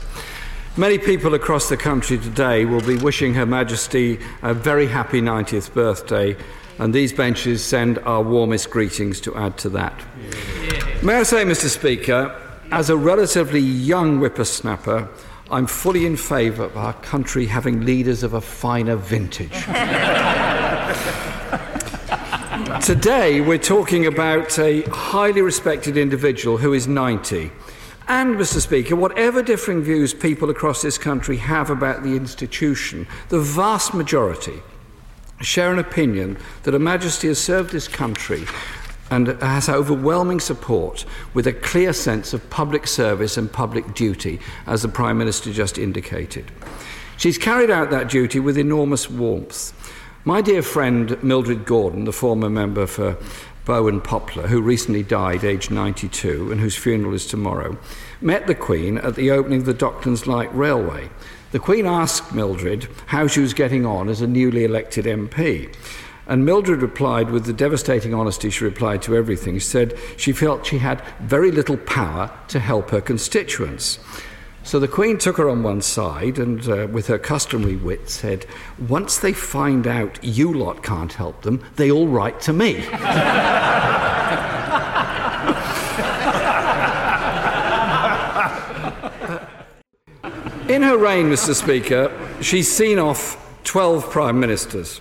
Many 0.78 1.00
people 1.00 1.34
across 1.34 1.70
the 1.70 1.78
country 1.78 2.20
today 2.20 2.66
will 2.66 2.82
be 2.82 2.98
wishing 2.98 3.34
Her 3.34 3.48
Majesty 3.48 4.20
a 4.44 4.54
very 4.54 4.86
happy 4.86 5.22
90th 5.22 5.74
birthday, 5.74 6.38
and 6.78 6.94
these 6.94 7.12
benches 7.12 7.64
send 7.64 7.98
our 8.00 8.22
warmest 8.22 8.70
greetings 8.70 9.20
to 9.22 9.36
add 9.36 9.58
to 9.58 9.70
that. 9.70 10.00
May 11.02 11.16
I 11.16 11.24
say, 11.24 11.44
Mr 11.46 11.68
Speaker, 11.68 12.40
as 12.72 12.92
a 12.92 12.98
relatively 12.98 13.60
young 13.60 14.20
whippersnapper, 14.20 15.10
I'm 15.52 15.68
fully 15.68 16.08
in 16.08 16.18
favour 16.18 16.64
of 16.64 16.76
our 16.76 16.94
country 16.94 17.46
having 17.46 17.86
leaders 17.86 18.24
of 18.24 18.34
a 18.34 18.42
finer 18.42 18.96
vintage. 18.96 19.52
Today, 22.84 23.42
we're 23.42 23.60
talking 23.60 24.08
about 24.08 24.58
a 24.58 24.82
highly 24.84 25.44
respected 25.44 25.98
individual 25.98 26.58
who 26.58 26.74
is 26.74 26.88
90. 26.88 27.52
And, 28.08 28.36
Mr. 28.36 28.60
Speaker, 28.60 28.96
whatever 28.96 29.44
differing 29.44 29.84
views 29.84 30.16
people 30.16 30.50
across 30.50 30.82
this 30.82 30.98
country 30.98 31.38
have 31.38 31.70
about 31.70 32.02
the 32.02 32.16
institution, 32.16 33.06
the 33.30 33.40
vast 33.40 33.94
majority 33.94 34.64
share 35.42 35.72
an 35.72 35.78
opinion 35.78 36.38
that 36.64 36.74
Her 36.74 36.80
Majesty 36.80 37.28
has 37.28 37.40
served 37.40 37.72
this 37.72 37.88
country 37.88 38.46
and 39.12 39.28
has 39.42 39.70
overwhelming 39.70 40.40
support 40.40 41.06
with 41.34 41.48
a 41.48 41.54
clear 41.54 41.94
sense 41.94 42.34
of 42.34 42.50
public 42.50 42.88
service 42.88 43.38
and 43.38 43.52
public 43.52 43.94
duty, 43.94 44.40
as 44.66 44.82
the 44.82 44.88
Prime 44.88 45.18
Minister 45.18 45.54
just 45.54 45.78
indicated. 45.78 46.52
She's 47.18 47.38
carried 47.38 47.70
out 47.70 47.92
that 47.92 48.10
duty 48.10 48.40
with 48.40 48.58
enormous 48.58 49.10
warmth. 49.10 49.74
My 50.26 50.42
dear 50.42 50.62
friend 50.62 51.22
Mildred 51.24 51.66
Gordon, 51.66 52.06
the 52.06 52.12
former 52.12 52.50
member 52.50 52.88
for 52.88 53.18
Bow 53.66 53.88
and 53.88 54.04
Poplar, 54.04 54.48
who 54.48 54.62
recently 54.62 55.04
died 55.04 55.44
aged 55.44 55.72
92 55.72 56.52
and 56.52 56.60
whose 56.60 56.76
funeral 56.76 57.14
is 57.14 57.26
tomorrow, 57.26 57.78
met 58.22 58.48
the 58.48 58.56
Queen 58.56 58.98
at 58.98 59.16
the 59.16 59.32
opening 59.32 59.62
of 59.62 59.66
the 59.66 59.74
Docklands 59.74 60.28
Light 60.28 60.54
Railway. 60.56 61.10
The 61.52 61.60
Queen 61.60 61.86
asked 61.86 62.34
Mildred 62.34 62.88
how 63.08 63.28
she 63.28 63.40
was 63.40 63.54
getting 63.54 63.86
on 63.86 64.10
as 64.10 64.22
a 64.22 64.28
newly 64.28 64.66
elected 64.66 65.06
MP. 65.06 65.74
And 66.28 66.46
Mildred 66.46 66.82
replied 66.82 67.30
with 67.30 67.46
the 67.46 67.54
devastating 67.54 68.14
honesty 68.14 68.50
she 68.50 68.64
replied 68.64 69.02
to 69.04 69.16
everything. 69.16 69.56
She 69.56 69.66
said 69.66 69.98
she 70.18 70.32
felt 70.32 70.66
she 70.66 70.80
had 70.80 71.04
very 71.20 71.52
little 71.52 71.78
power 71.78 72.32
to 72.48 72.60
help 72.60 72.90
her 72.90 73.02
constituents. 73.02 74.00
So 74.64 74.80
the 74.80 74.88
Queen 74.88 75.20
took 75.20 75.38
her 75.38 75.48
on 75.48 75.62
one 75.62 75.82
side 75.82 76.40
and, 76.40 76.68
uh, 76.68 76.88
with 76.92 77.06
her 77.06 77.20
customary 77.20 77.76
wit, 77.76 78.10
said, 78.10 78.48
Once 78.90 79.20
they 79.20 79.32
find 79.32 79.86
out 79.86 80.18
you 80.24 80.52
lot 80.52 80.82
can't 80.82 81.14
help 81.14 81.44
them, 81.44 81.64
they 81.76 81.92
all 81.92 82.08
write 82.08 82.42
to 82.42 82.54
me. 82.54 82.78
In 90.68 90.82
her 90.82 90.98
reign, 90.98 91.28
Mr. 91.30 91.54
Speaker, 91.54 92.12
she's 92.42 92.70
seen 92.70 92.98
off 92.98 93.38
12 93.66 94.10
prime 94.10 94.40
ministers. 94.40 95.00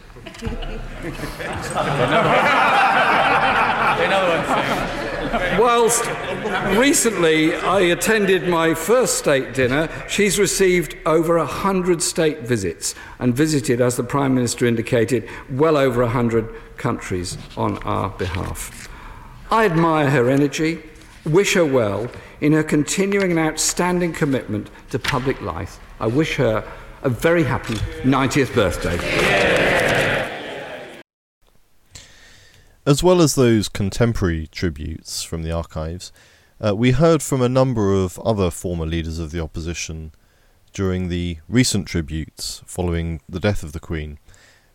Whilst 5.59 6.05
recently 6.77 7.55
I 7.55 7.81
attended 7.81 8.49
my 8.49 8.75
first 8.75 9.19
state 9.19 9.55
dinner, 9.55 9.89
she's 10.09 10.39
received 10.39 10.97
over 11.07 11.37
a 11.37 11.47
hundred 11.47 12.03
state 12.03 12.41
visits 12.41 12.95
and 13.21 13.35
visited, 13.35 13.81
as 13.81 13.97
the 13.97 14.03
Prime 14.03 14.35
Minister 14.35 14.67
indicated, 14.67 15.29
well 15.51 15.77
over 15.77 16.03
a 16.03 16.09
hundred 16.09 16.49
countries 16.77 17.39
on 17.57 17.79
our 17.79 18.11
behalf. 18.11 18.89
I 19.51 19.67
admire 19.67 20.11
her 20.11 20.29
energy, 20.29 20.83
wish 21.25 21.55
her 21.55 21.65
well 21.65 22.11
in 22.41 22.53
her 22.53 22.65
continuing 22.65 23.31
and 23.31 23.39
outstanding 23.39 24.13
commitment 24.13 24.69
to 24.91 24.99
public 24.99 25.41
life. 25.41 25.79
I 26.01 26.09
wish 26.09 26.37
her 26.37 26.65
a 27.03 27.09
very 27.09 27.45
happy 27.45 27.75
90th 28.03 28.55
birthday. 28.55 29.54
As 32.87 33.03
well 33.03 33.23
as 33.23 33.35
those 33.35 33.71
contemporary 33.71 34.47
tributes 34.47 35.23
from 35.23 35.43
the 35.43 35.51
archives, 35.51 36.13
uh, 36.63 36.77
we 36.77 36.91
heard 36.91 37.23
from 37.23 37.41
a 37.41 37.49
number 37.49 37.95
of 37.95 38.19
other 38.19 38.51
former 38.51 38.85
leaders 38.85 39.19
of 39.19 39.31
the 39.31 39.41
opposition 39.41 40.13
during 40.75 41.09
the 41.09 41.39
recent 41.49 41.89
tributes 41.89 42.61
following 42.67 43.23
the 43.27 43.41
death 43.41 43.63
of 43.63 43.73
the 43.73 43.81
Queen. 43.81 44.19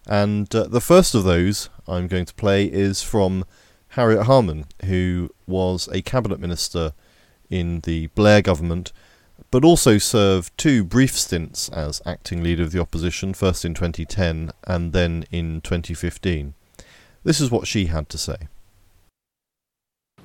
And 0.07 0.53
uh, 0.55 0.63
the 0.63 0.81
first 0.81 1.13
of 1.13 1.23
those 1.23 1.69
I'm 1.87 2.07
going 2.07 2.25
to 2.25 2.33
play 2.33 2.65
is 2.65 3.03
from 3.03 3.45
Harriet 3.89 4.23
Harman, 4.23 4.65
who 4.85 5.29
was 5.45 5.87
a 5.91 6.01
cabinet 6.01 6.39
minister 6.39 6.93
in 7.51 7.81
the 7.81 8.07
Blair 8.07 8.41
government, 8.41 8.91
but 9.51 9.63
also 9.63 9.99
served 9.99 10.57
two 10.57 10.83
brief 10.83 11.15
stints 11.15 11.69
as 11.69 12.01
acting 12.07 12.41
leader 12.41 12.63
of 12.63 12.71
the 12.71 12.81
opposition, 12.81 13.35
first 13.35 13.63
in 13.63 13.75
2010 13.75 14.49
and 14.63 14.93
then 14.93 15.25
in 15.29 15.61
2015. 15.61 16.55
This 17.23 17.41
is 17.41 17.51
what 17.51 17.67
she 17.67 17.87
had 17.87 18.07
to 18.09 18.17
say. 18.17 18.47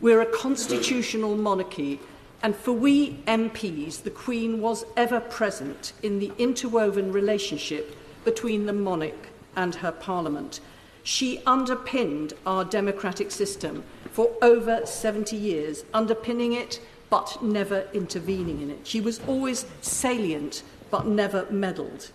We're 0.01 0.21
a 0.21 0.27
constitutional 0.27 1.37
monarchy, 1.37 1.99
and 2.43 2.55
for 2.55 2.73
we 2.73 3.15
MPs, 3.27 4.03
the 4.03 4.11
Queen 4.11 4.61
was 4.61 4.85
ever 4.97 5.19
present 5.19 5.93
in 6.03 6.19
the 6.19 6.33
interwoven 6.39 7.11
relationship 7.13 7.97
between 8.25 8.67
the 8.67 8.73
monarch 8.73 9.29
and 9.57 9.77
her 9.77 9.93
Parliament. 9.93 10.61
She 11.03 11.43
underpinned 11.47 12.33
our 12.47 12.65
democratic 12.65 13.31
system 13.31 13.85
for 14.11 14.31
over 14.41 14.87
70 14.87 15.37
years, 15.37 15.85
underpinning 15.93 16.53
it 16.53 16.81
but 17.11 17.43
never 17.43 17.87
intervening 17.93 18.61
in 18.61 18.71
it. 18.71 18.87
She 18.87 19.01
was 19.01 19.21
always 19.27 19.67
salient 19.81 20.63
but 20.91 21.07
never 21.07 21.47
meddled. 21.51 22.11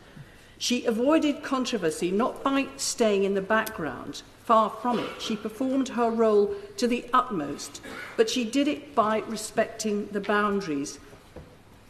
She 0.58 0.86
avoided 0.86 1.44
controversy 1.44 2.12
not 2.12 2.44
by 2.44 2.68
staying 2.76 3.24
in 3.24 3.34
the 3.34 3.42
background, 3.42 4.24
Far 4.50 4.72
from 4.72 4.98
it. 4.98 5.22
She 5.22 5.36
performed 5.36 5.90
her 5.90 6.10
role 6.10 6.56
to 6.78 6.88
the 6.88 7.06
utmost, 7.14 7.82
but 8.18 8.32
she 8.32 8.44
did 8.44 8.68
it 8.68 8.96
by 8.96 9.20
respecting 9.28 10.08
the 10.08 10.22
boundaries. 10.22 10.98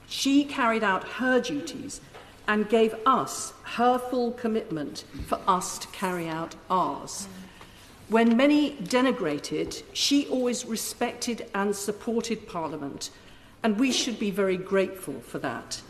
She 0.09 0.43
carried 0.43 0.83
out 0.83 1.05
her 1.05 1.39
duties 1.39 2.01
and 2.49 2.67
gave 2.67 2.93
us 3.05 3.53
her 3.63 3.97
full 3.97 4.33
commitment 4.33 5.05
for 5.25 5.39
us 5.47 5.77
to 5.79 5.87
carry 5.87 6.27
out 6.27 6.55
ours. 6.69 7.29
When 8.09 8.35
many 8.35 8.71
denigrated, 8.71 9.81
she 9.93 10.27
always 10.27 10.65
respected 10.65 11.49
and 11.55 11.73
supported 11.73 12.45
Parliament, 12.45 13.09
and 13.63 13.79
we 13.79 13.93
should 13.93 14.19
be 14.19 14.31
very 14.31 14.57
grateful 14.57 15.21
for 15.21 15.39
that. 15.39 15.81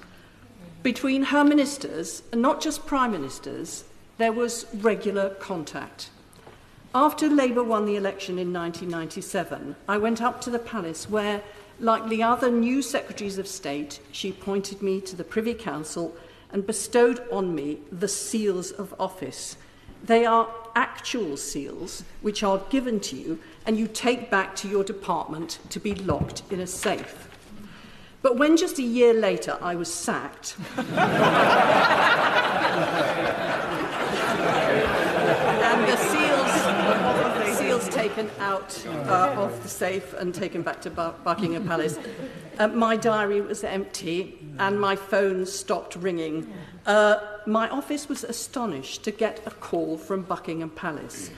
Between 0.83 1.23
her 1.23 1.43
ministers, 1.43 2.21
and 2.31 2.43
not 2.43 2.61
just 2.61 2.85
prime 2.85 3.13
ministers, 3.13 3.85
there 4.19 4.31
was 4.31 4.67
regular 4.75 5.31
contact. 5.31 6.11
After 6.95 7.29
Labour 7.29 7.63
won 7.63 7.85
the 7.85 7.97
election 7.97 8.39
in 8.39 8.51
1997, 8.51 9.75
I 9.87 9.99
went 9.99 10.23
up 10.23 10.41
to 10.41 10.49
the 10.49 10.57
palace 10.57 11.07
where, 11.07 11.43
like 11.79 12.09
the 12.09 12.23
other 12.23 12.49
new 12.49 12.81
secretaries 12.81 13.37
of 13.37 13.47
state, 13.47 13.99
she 14.11 14.31
pointed 14.31 14.81
me 14.81 14.99
to 15.01 15.15
the 15.15 15.23
Privy 15.23 15.53
Council 15.53 16.15
and 16.51 16.65
bestowed 16.65 17.21
on 17.31 17.53
me 17.53 17.77
the 17.91 18.07
seals 18.07 18.71
of 18.71 18.95
office. 18.99 19.55
They 20.03 20.25
are 20.25 20.49
actual 20.75 21.37
seals 21.37 22.03
which 22.21 22.41
are 22.41 22.63
given 22.71 22.99
to 23.01 23.15
you 23.15 23.39
and 23.67 23.77
you 23.77 23.87
take 23.87 24.31
back 24.31 24.55
to 24.55 24.67
your 24.67 24.83
department 24.83 25.59
to 25.69 25.79
be 25.79 25.93
locked 25.93 26.41
in 26.49 26.59
a 26.59 26.65
safe. 26.65 27.29
But 28.23 28.37
when 28.37 28.57
just 28.57 28.79
a 28.79 28.83
year 28.83 29.13
later 29.13 29.59
I 29.61 29.75
was 29.75 29.93
sacked, 29.93 30.57
taken 38.23 38.41
out 38.41 38.85
uh, 38.87 39.33
of 39.37 39.63
the 39.63 39.69
safe 39.69 40.13
and 40.13 40.33
taken 40.33 40.61
back 40.61 40.81
to 40.81 40.89
Bar 40.89 41.15
Buckingham 41.23 41.65
Palace. 41.65 41.97
Uh, 42.57 42.67
my 42.67 42.97
diary 42.97 43.41
was 43.41 43.63
empty 43.63 44.37
and 44.57 44.79
my 44.79 44.95
phone 44.95 45.45
stopped 45.45 45.95
ringing. 45.95 46.51
Uh, 46.85 47.17
my 47.45 47.69
office 47.69 48.09
was 48.09 48.23
astonished 48.23 49.03
to 49.03 49.11
get 49.11 49.41
a 49.45 49.51
call 49.51 49.97
from 49.97 50.23
Buckingham 50.23 50.69
Palace. 50.69 51.31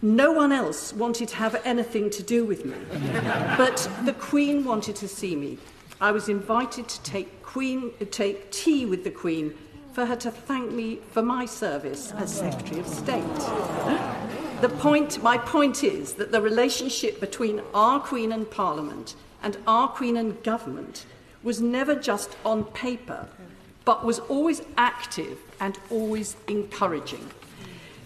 No 0.00 0.32
one 0.32 0.52
else 0.52 0.92
wanted 0.92 1.28
to 1.28 1.36
have 1.36 1.60
anything 1.64 2.10
to 2.10 2.22
do 2.22 2.44
with 2.44 2.64
me, 2.64 2.76
but 3.56 3.88
the 4.04 4.12
Queen 4.12 4.64
wanted 4.64 4.96
to 4.96 5.08
see 5.08 5.34
me. 5.34 5.58
I 6.00 6.10
was 6.10 6.28
invited 6.28 6.88
to 6.88 7.02
take, 7.02 7.42
Queen, 7.42 7.92
take 8.10 8.50
tea 8.50 8.84
with 8.84 9.04
the 9.04 9.10
Queen 9.10 9.54
for 9.92 10.04
her 10.06 10.16
to 10.16 10.30
thank 10.30 10.72
me 10.72 11.00
for 11.12 11.22
my 11.22 11.46
service 11.46 12.12
as 12.12 12.34
Secretary 12.34 12.80
of 12.80 12.86
State. 12.86 14.43
The 14.64 14.70
point, 14.70 15.22
my 15.22 15.36
point 15.36 15.84
is 15.84 16.14
that 16.14 16.32
the 16.32 16.40
relationship 16.40 17.20
between 17.20 17.60
our 17.74 18.00
Queen 18.00 18.32
and 18.32 18.50
Parliament 18.50 19.14
and 19.42 19.58
our 19.66 19.88
Queen 19.88 20.16
and 20.16 20.42
government 20.42 21.04
was 21.42 21.60
never 21.60 21.94
just 21.94 22.34
on 22.46 22.64
paper. 22.64 23.28
but 23.84 24.06
was 24.06 24.20
always 24.20 24.62
active 24.78 25.36
and 25.60 25.78
always 25.90 26.36
encouraging. 26.48 27.28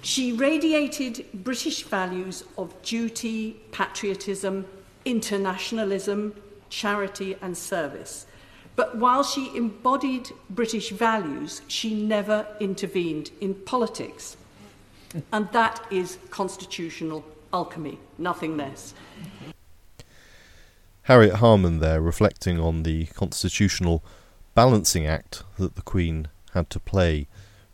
She 0.02 0.32
radiated 0.32 1.26
British 1.32 1.84
values 1.84 2.42
of 2.56 2.74
duty, 2.82 3.60
patriotism, 3.70 4.66
internationalism, 5.04 6.34
charity, 6.70 7.36
and 7.40 7.56
service. 7.56 8.26
But 8.74 8.96
while 8.96 9.22
she 9.22 9.56
embodied 9.56 10.30
British 10.50 10.90
values, 10.90 11.62
she 11.68 11.94
never 11.94 12.48
intervened 12.58 13.30
in 13.40 13.54
politics. 13.54 14.36
And 15.32 15.50
that 15.52 15.84
is 15.90 16.18
constitutional 16.30 17.24
alchemy, 17.52 17.98
nothing 18.18 18.56
less. 18.56 18.94
Harriet 21.02 21.36
Harman 21.36 21.78
there 21.78 22.00
reflecting 22.00 22.60
on 22.60 22.82
the 22.82 23.06
constitutional 23.06 24.04
balancing 24.54 25.06
act 25.06 25.42
that 25.56 25.74
the 25.74 25.82
Queen 25.82 26.28
had 26.52 26.68
to 26.70 26.80
play 26.80 27.26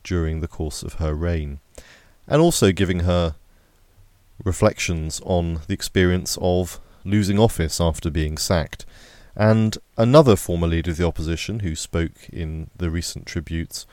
during 0.05 0.41
the 0.41 0.49
course 0.49 0.83
of 0.83 0.95
her 0.95 1.15
reign, 1.15 1.59
and 2.29 2.41
also 2.41 2.71
giving 2.71 3.01
her 3.01 3.35
reflections 4.45 5.21
on 5.25 5.61
the 5.67 5.75
experience 5.75 6.39
of 6.41 6.79
losing 7.05 7.39
office 7.39 7.81
after 7.81 8.11
being 8.11 8.39
sacked. 8.39 8.87
And 9.35 9.79
another 9.97 10.37
former 10.37 10.67
leader 10.67 10.93
of 10.93 10.97
the 10.97 11.07
opposition 11.07 11.61
who 11.61 11.75
spoke 11.75 12.29
in 12.33 12.71
the 12.77 12.91
recent 12.91 13.27
tributes 13.27 13.87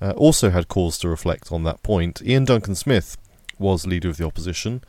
uh, 0.00 0.12
also 0.16 0.50
had 0.50 0.68
cause 0.68 0.98
to 0.98 1.08
reflect 1.08 1.50
on 1.50 1.64
that 1.64 1.82
point. 1.82 2.22
Iain 2.22 2.44
Duncan 2.44 2.74
Smith 2.74 3.16
was 3.58 3.86
leader 3.86 4.08
of 4.08 4.16
the 4.16 4.26
opposition 4.26 4.82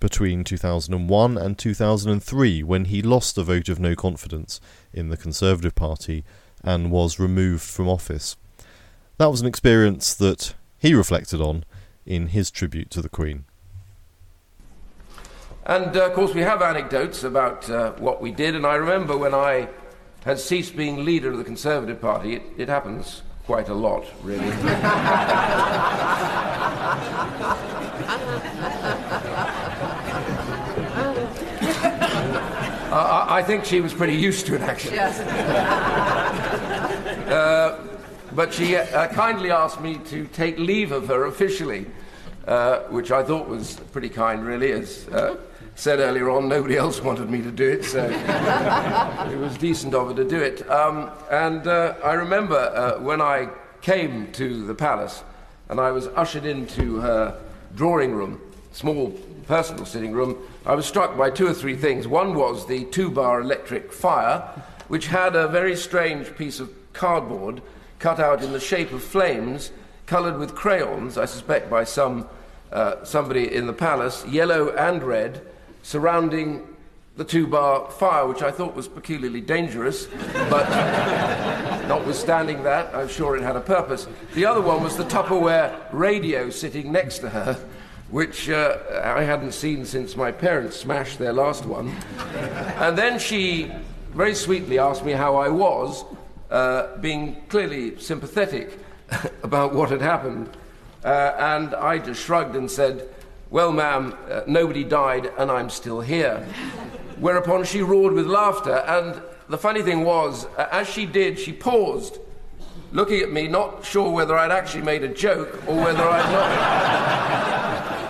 between 0.00 0.44
2001 0.44 1.36
and 1.36 1.58
2003 1.58 2.62
when 2.62 2.84
he 2.86 3.02
lost 3.02 3.36
a 3.36 3.42
vote 3.42 3.68
of 3.68 3.80
no 3.80 3.94
confidence 3.94 4.60
in 4.92 5.08
the 5.08 5.16
Conservative 5.16 5.74
Party 5.74 6.24
and 6.62 6.90
was 6.90 7.18
removed 7.18 7.64
from 7.64 7.88
office. 7.88 8.36
That 9.18 9.30
was 9.30 9.40
an 9.40 9.46
experience 9.46 10.14
that 10.14 10.54
he 10.78 10.94
reflected 10.94 11.40
on 11.40 11.64
in 12.06 12.28
his 12.28 12.50
tribute 12.50 12.90
to 12.90 13.02
the 13.02 13.08
Queen. 13.08 13.44
And 15.66 15.94
uh, 15.96 16.06
of 16.06 16.14
course, 16.14 16.32
we 16.32 16.40
have 16.40 16.62
anecdotes 16.62 17.24
about 17.24 17.68
uh, 17.68 17.92
what 17.92 18.22
we 18.22 18.30
did. 18.30 18.54
And 18.54 18.64
I 18.64 18.76
remember 18.76 19.16
when 19.16 19.34
I 19.34 19.68
had 20.24 20.38
ceased 20.38 20.76
being 20.76 21.04
leader 21.04 21.30
of 21.30 21.38
the 21.38 21.44
Conservative 21.44 22.00
Party, 22.00 22.34
it, 22.34 22.42
it 22.56 22.68
happens 22.68 23.22
quite 23.48 23.70
a 23.70 23.74
lot, 23.74 24.04
really. 24.22 24.46
uh, 32.90 33.24
I 33.26 33.42
think 33.46 33.64
she 33.64 33.80
was 33.80 33.94
pretty 33.94 34.14
used 34.14 34.44
to 34.48 34.54
it, 34.54 34.60
actually. 34.60 34.96
Yes. 34.96 35.18
Uh, 37.28 37.86
but 38.32 38.52
she 38.52 38.76
uh, 38.76 39.08
kindly 39.08 39.50
asked 39.50 39.80
me 39.80 39.96
to 40.10 40.26
take 40.26 40.58
leave 40.58 40.92
of 40.92 41.08
her 41.08 41.24
officially, 41.24 41.86
uh, 42.46 42.80
which 42.90 43.10
I 43.10 43.22
thought 43.22 43.48
was 43.48 43.80
pretty 43.92 44.10
kind, 44.10 44.44
really, 44.44 44.72
as 44.72 45.08
uh, 45.08 45.38
said 45.78 46.00
earlier 46.00 46.28
on, 46.28 46.48
nobody 46.48 46.76
else 46.76 47.00
wanted 47.00 47.30
me 47.30 47.40
to 47.40 47.52
do 47.52 47.68
it, 47.68 47.84
so 47.84 48.04
it 49.30 49.38
was 49.38 49.56
decent 49.58 49.94
of 49.94 50.08
her 50.08 50.14
to 50.14 50.28
do 50.28 50.36
it. 50.36 50.68
Um, 50.68 51.08
and 51.30 51.64
uh, 51.68 51.94
I 52.02 52.14
remember 52.14 52.56
uh, 52.56 53.00
when 53.00 53.22
I 53.22 53.48
came 53.80 54.32
to 54.32 54.66
the 54.66 54.74
palace 54.74 55.22
and 55.68 55.78
I 55.78 55.92
was 55.92 56.08
ushered 56.08 56.46
into 56.46 56.96
her 56.96 57.40
drawing 57.76 58.12
room, 58.12 58.40
small 58.72 59.10
personal 59.46 59.86
sitting 59.86 60.10
room, 60.10 60.36
I 60.66 60.74
was 60.74 60.84
struck 60.84 61.16
by 61.16 61.30
two 61.30 61.46
or 61.46 61.54
three 61.54 61.76
things. 61.76 62.08
One 62.08 62.34
was 62.34 62.66
the 62.66 62.84
two 62.86 63.08
bar 63.08 63.40
electric 63.40 63.92
fire, 63.92 64.40
which 64.88 65.06
had 65.06 65.36
a 65.36 65.46
very 65.46 65.76
strange 65.76 66.34
piece 66.34 66.58
of 66.58 66.72
cardboard 66.92 67.62
cut 68.00 68.18
out 68.18 68.42
in 68.42 68.50
the 68.50 68.58
shape 68.58 68.92
of 68.92 69.04
flames, 69.04 69.70
coloured 70.06 70.38
with 70.38 70.56
crayons, 70.56 71.16
I 71.16 71.26
suspect 71.26 71.70
by 71.70 71.84
some, 71.84 72.28
uh, 72.72 73.04
somebody 73.04 73.54
in 73.54 73.68
the 73.68 73.72
palace, 73.72 74.26
yellow 74.26 74.70
and 74.70 75.04
red, 75.04 75.40
surrounding 75.88 76.62
the 77.16 77.24
two 77.24 77.46
bar 77.46 77.90
fire, 77.90 78.26
which 78.26 78.42
I 78.42 78.50
thought 78.50 78.74
was 78.74 78.86
peculiarly 78.86 79.40
dangerous, 79.40 80.06
but 80.50 80.68
notwithstanding 81.88 82.62
that, 82.64 82.94
I'm 82.94 83.08
sure 83.08 83.38
it 83.38 83.42
had 83.42 83.56
a 83.56 83.62
purpose. 83.62 84.06
The 84.34 84.44
other 84.44 84.60
one 84.60 84.82
was 84.82 84.98
the 84.98 85.04
Tupperware 85.04 85.74
radio 85.90 86.50
sitting 86.50 86.92
next 86.92 87.20
to 87.20 87.30
her 87.30 87.58
which 88.10 88.48
uh, 88.48 88.78
I 89.04 89.22
hadn't 89.22 89.52
seen 89.52 89.84
since 89.84 90.16
my 90.16 90.32
parents 90.32 90.76
smashed 90.76 91.18
their 91.18 91.32
last 91.32 91.66
one. 91.66 91.88
and 92.78 92.96
then 92.96 93.18
she 93.18 93.70
very 94.14 94.34
sweetly 94.34 94.78
asked 94.78 95.04
me 95.04 95.12
how 95.12 95.36
I 95.36 95.48
was, 95.48 96.04
uh, 96.50 96.96
being 96.98 97.36
clearly 97.48 97.98
sympathetic 97.98 98.78
about 99.42 99.74
what 99.74 99.90
had 99.90 100.00
happened. 100.00 100.48
Uh, 101.04 101.34
and 101.38 101.74
I 101.74 101.98
just 101.98 102.22
shrugged 102.24 102.56
and 102.56 102.70
said, 102.70 103.08
Well, 103.50 103.72
ma'am, 103.72 104.14
uh, 104.30 104.42
nobody 104.46 104.84
died 104.84 105.30
and 105.38 105.50
I'm 105.50 105.70
still 105.70 106.00
here. 106.00 106.46
Whereupon 107.18 107.64
she 107.64 107.82
roared 107.82 108.12
with 108.12 108.26
laughter. 108.26 108.76
And 108.86 109.20
the 109.48 109.58
funny 109.58 109.82
thing 109.82 110.04
was, 110.04 110.46
as 110.56 110.88
she 110.88 111.06
did, 111.06 111.38
she 111.38 111.52
paused 111.52 112.18
looking 112.92 113.20
at 113.20 113.30
me, 113.30 113.48
not 113.48 113.84
sure 113.84 114.10
whether 114.10 114.36
I'd 114.36 114.50
actually 114.50 114.82
made 114.82 115.02
a 115.02 115.08
joke 115.08 115.62
or 115.66 115.76
whether 115.76 116.02
I'd 116.02 116.32
not. 116.32 118.08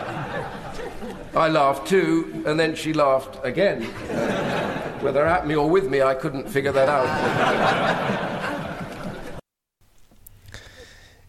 I 1.37 1.49
laughed 1.49 1.87
too, 1.87 2.43
and 2.47 2.59
then 2.59 2.75
she 2.75 2.93
laughed 2.93 3.39
again. 3.45 3.85
Uh, 3.85 4.99
whether 5.01 5.25
at 5.27 5.47
me 5.47 5.55
or 5.55 5.71
with 5.71 5.89
me, 5.89 6.03
I 6.03 6.15
couldn't 6.15 6.49
figure 6.49 6.73
that 6.73 6.89
out. 6.89 7.07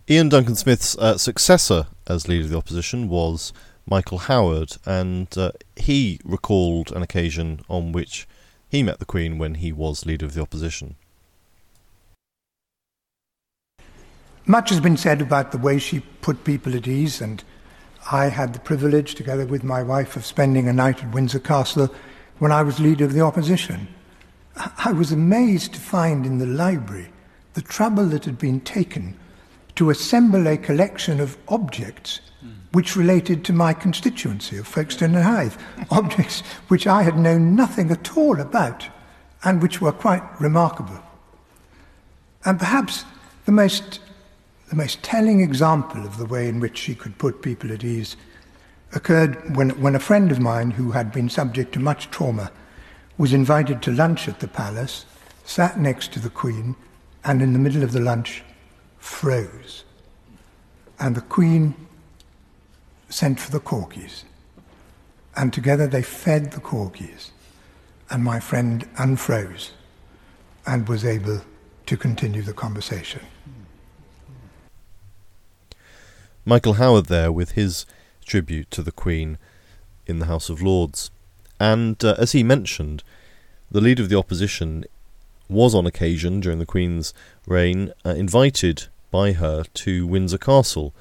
Iain 0.10 0.30
Duncan 0.30 0.56
Smith's 0.56 0.98
uh, 0.98 1.20
successor 1.20 1.86
as 2.08 2.28
leader 2.28 2.46
of 2.46 2.50
the 2.50 2.58
opposition 2.58 3.08
was 3.10 3.54
Michael 3.90 4.20
Howard, 4.20 4.78
and 4.86 5.36
uh, 5.38 5.52
he 5.76 6.20
recalled 6.24 6.92
an 6.92 7.02
occasion 7.02 7.62
on 7.68 7.92
which 7.92 8.28
he 8.68 8.84
met 8.84 9.00
the 9.00 9.06
Queen 9.06 9.38
when 9.38 9.56
he 9.56 9.72
was 9.72 10.06
leader 10.06 10.26
of 10.26 10.34
the 10.34 10.42
opposition. 10.42 10.96
Much 14.46 14.70
has 14.70 14.80
been 14.80 14.98
said 14.98 15.22
about 15.22 15.52
the 15.52 15.58
way 15.58 15.78
she 15.78 16.00
put 16.22 16.44
people 16.44 16.76
at 16.76 16.88
ease 16.88 17.22
and 17.22 17.44
I 18.12 18.30
had 18.30 18.54
the 18.54 18.60
privilege, 18.60 19.16
together 19.16 19.46
with 19.46 19.64
my 19.64 19.84
wife, 19.84 20.16
of 20.16 20.26
spending 20.26 20.68
a 20.68 20.74
night 20.74 21.04
at 21.04 21.14
Windsor 21.14 21.40
Castle 21.40 21.94
when 22.40 22.52
I 22.52 22.64
was 22.64 22.80
leader 22.80 23.06
of 23.06 23.14
the 23.14 23.22
opposition. 23.22 23.88
I 24.56 24.92
was 24.92 25.12
amazed 25.12 25.74
to 25.74 25.80
find 25.80 26.26
in 26.26 26.38
the 26.38 26.46
library 26.46 27.12
the 27.54 27.62
trouble 27.62 28.06
that 28.08 28.26
had 28.26 28.38
been 28.38 28.62
taken 28.62 29.18
to 29.76 29.90
assemble 29.90 30.48
a 30.48 30.58
collection 30.58 31.20
of 31.20 31.38
objects 31.48 32.22
which 32.72 32.96
related 32.96 33.44
to 33.46 33.54
my 33.54 33.74
constituency 33.74 34.58
of 34.58 34.68
Folkestone 34.68 35.16
and 35.16 35.24
Hythe, 35.24 35.58
objects 35.92 36.42
which 36.68 36.88
I 36.88 37.04
had 37.04 37.18
known 37.18 37.56
nothing 37.56 37.92
at 37.92 38.16
all 38.18 38.40
about 38.40 38.88
and 39.44 39.62
which 39.62 39.82
were 39.82 39.92
quite 39.92 40.24
remarkable. 40.40 41.00
And 42.46 42.60
perhaps 42.60 43.06
the 43.46 43.52
most 43.52 44.00
the 44.70 44.76
most 44.76 45.02
telling 45.02 45.42
example 45.42 46.06
of 46.06 46.18
the 46.18 46.26
way 46.26 46.48
in 46.48 46.60
which 46.60 46.78
she 46.78 46.94
could 46.94 47.18
put 47.18 47.42
people 47.42 47.72
at 47.72 47.84
ease 47.84 48.16
occurred 48.94 49.56
when, 49.56 49.72
when 49.82 49.96
a 49.96 50.00
friend 50.00 50.32
of 50.32 50.40
mine 50.40 50.70
who 50.70 50.92
had 50.92 51.12
been 51.12 51.28
subject 51.28 51.74
to 51.74 51.80
much 51.80 52.12
trauma 52.12 52.52
was 53.18 53.34
invited 53.34 53.82
to 53.82 53.92
lunch 53.92 54.28
at 54.28 54.40
the 54.40 54.48
palace, 54.48 55.06
sat 55.44 55.80
next 55.80 56.14
to 56.14 56.20
the 56.20 56.30
Queen, 56.30 56.76
and 57.24 57.42
in 57.42 57.54
the 57.54 57.60
middle 57.60 57.84
of 57.84 57.92
the 57.92 58.00
lunch 58.00 58.44
froze. 59.00 59.84
And 61.00 61.16
the 61.16 61.22
Queen 61.22 61.74
sent 63.10 63.40
for 63.40 63.52
the 63.52 63.60
corgis. 63.60 64.24
And 65.36 65.52
together 65.52 65.88
they 65.88 66.02
fed 66.02 66.52
the 66.52 66.62
corgis. 66.62 67.32
And 68.10 68.24
my 68.24 68.40
friend 68.40 68.88
unfroze 68.96 69.72
and 70.66 70.88
was 70.88 71.06
able 71.06 71.42
to 71.86 71.98
continue 71.98 72.42
the 72.42 72.54
conversation. 72.54 73.22
Michael 76.46 76.74
Howard 76.74 77.08
there 77.08 77.32
with 77.32 77.52
his 77.52 77.86
tribute 78.26 78.72
to 78.72 78.82
the 78.82 78.92
Queen 78.92 79.38
in 80.08 80.20
the 80.20 80.26
House 80.26 80.50
of 80.50 80.62
Lords. 80.62 81.12
And 81.60 82.04
uh, 82.04 82.16
as 82.18 82.32
he 82.32 82.44
mentioned, 82.44 83.04
the 83.70 83.82
leader 83.82 84.04
of 84.04 84.10
the 84.10 84.18
opposition 84.18 84.86
was 85.48 85.76
on 85.76 85.86
occasion 85.86 86.40
during 86.40 86.60
the 86.60 86.66
Queen's 86.66 87.14
reign 87.46 87.92
uh, 88.06 88.12
invited 88.12 88.88
by 89.12 89.34
her 89.34 89.64
to 89.74 90.08
Windsor 90.08 90.38
Castle 90.38 90.94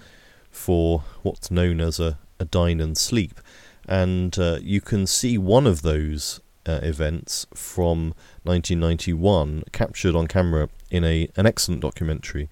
for 0.51 1.05
what's 1.23 1.51
known 1.51 1.81
as 1.81 2.01
a, 2.01 2.19
a 2.39 2.45
dine 2.45 2.81
and 2.81 2.97
sleep. 2.97 3.41
And 3.87 4.39
uh, 4.39 4.59
you 4.61 4.81
can 4.81 5.07
see 5.07 5.39
one 5.39 5.67
of 5.67 5.83
those 5.83 6.41
uh, 6.67 6.81
events 6.83 7.47
from 7.55 8.15
1991 8.43 9.65
captured 9.73 10.15
on 10.15 10.27
camera 10.27 10.69
in 10.91 11.05
a 11.05 11.29
an 11.37 11.47
excellent 11.47 11.81
documentary 11.81 12.49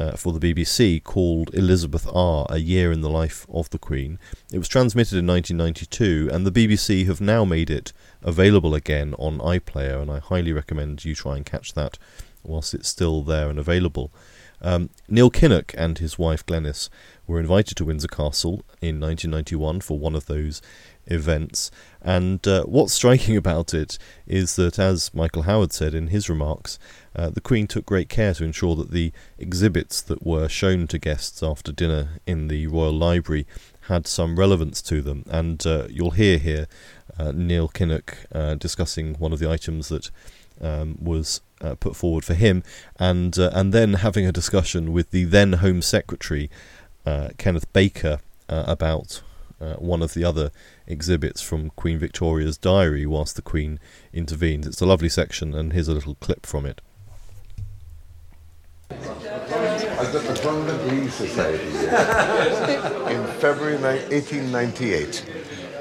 uh, 0.00 0.12
for 0.12 0.32
the 0.32 0.54
BBC 0.54 1.02
called 1.02 1.54
Elizabeth 1.54 2.06
R. 2.12 2.46
A 2.48 2.58
Year 2.58 2.90
in 2.90 3.02
the 3.02 3.10
Life 3.10 3.46
of 3.50 3.68
the 3.70 3.78
Queen. 3.78 4.18
It 4.50 4.58
was 4.58 4.68
transmitted 4.68 5.18
in 5.18 5.26
1992, 5.26 6.30
and 6.32 6.46
the 6.46 6.50
BBC 6.68 7.06
have 7.06 7.20
now 7.20 7.44
made 7.44 7.68
it 7.68 7.92
available 8.22 8.74
again 8.74 9.14
on 9.18 9.38
iPlayer, 9.38 10.00
and 10.00 10.10
I 10.10 10.18
highly 10.18 10.52
recommend 10.52 11.04
you 11.04 11.14
try 11.14 11.36
and 11.36 11.44
catch 11.44 11.74
that 11.74 11.98
whilst 12.42 12.72
it's 12.72 12.88
still 12.88 13.22
there 13.22 13.50
and 13.50 13.58
available. 13.58 14.10
Um, 14.62 14.90
Neil 15.08 15.30
Kinnock 15.30 15.74
and 15.76 15.98
his 15.98 16.18
wife 16.18 16.44
Glenys 16.44 16.88
were 17.26 17.40
invited 17.40 17.76
to 17.76 17.84
Windsor 17.84 18.08
Castle 18.08 18.62
in 18.80 19.00
1991 19.00 19.80
for 19.80 19.98
one 19.98 20.14
of 20.14 20.26
those 20.26 20.60
events. 21.06 21.70
And 22.02 22.46
uh, 22.46 22.64
what's 22.64 22.92
striking 22.92 23.36
about 23.38 23.74
it 23.74 23.98
is 24.26 24.56
that, 24.56 24.78
as 24.78 25.14
Michael 25.14 25.42
Howard 25.42 25.72
said 25.72 25.94
in 25.94 26.08
his 26.08 26.28
remarks, 26.28 26.78
uh, 27.14 27.30
the 27.30 27.40
Queen 27.40 27.66
took 27.66 27.86
great 27.86 28.08
care 28.08 28.34
to 28.34 28.44
ensure 28.44 28.76
that 28.76 28.90
the 28.90 29.12
exhibits 29.38 30.00
that 30.02 30.24
were 30.24 30.48
shown 30.48 30.86
to 30.88 30.98
guests 30.98 31.42
after 31.42 31.72
dinner 31.72 32.20
in 32.26 32.48
the 32.48 32.66
Royal 32.66 32.92
Library 32.92 33.46
had 33.82 34.06
some 34.06 34.38
relevance 34.38 34.80
to 34.82 35.02
them. 35.02 35.24
And 35.28 35.64
uh, 35.66 35.88
you'll 35.90 36.12
hear 36.12 36.38
here 36.38 36.68
uh, 37.18 37.32
Neil 37.32 37.68
Kinnock 37.68 38.14
uh, 38.32 38.54
discussing 38.54 39.14
one 39.14 39.32
of 39.32 39.38
the 39.38 39.50
items 39.50 39.88
that 39.88 40.10
um, 40.60 40.96
was 41.00 41.40
uh, 41.60 41.74
put 41.74 41.96
forward 41.96 42.24
for 42.24 42.34
him, 42.34 42.62
and 42.98 43.38
uh, 43.38 43.50
and 43.52 43.72
then 43.72 43.94
having 43.94 44.26
a 44.26 44.32
discussion 44.32 44.92
with 44.92 45.10
the 45.10 45.24
then 45.24 45.54
Home 45.54 45.82
Secretary 45.82 46.50
uh, 47.06 47.28
Kenneth 47.38 47.70
Baker 47.72 48.20
uh, 48.48 48.64
about 48.66 49.22
uh, 49.60 49.74
one 49.74 50.02
of 50.02 50.14
the 50.14 50.24
other 50.24 50.50
exhibits 50.86 51.42
from 51.42 51.70
Queen 51.70 51.98
Victoria's 51.98 52.56
diary 52.56 53.06
whilst 53.06 53.36
the 53.36 53.42
Queen 53.42 53.78
intervenes. 54.12 54.66
It's 54.66 54.80
a 54.80 54.86
lovely 54.86 55.08
section, 55.08 55.54
and 55.54 55.72
here's 55.72 55.88
a 55.88 55.94
little 55.94 56.16
clip 56.16 56.46
from 56.46 56.66
it. 56.66 56.80
Got 58.90 60.12
the 60.12 60.18
Rhondda 60.18 60.88
Glee 60.88 61.08
Society 61.08 61.68
in 63.14 63.24
February 63.38 63.76
1898, 63.76 65.24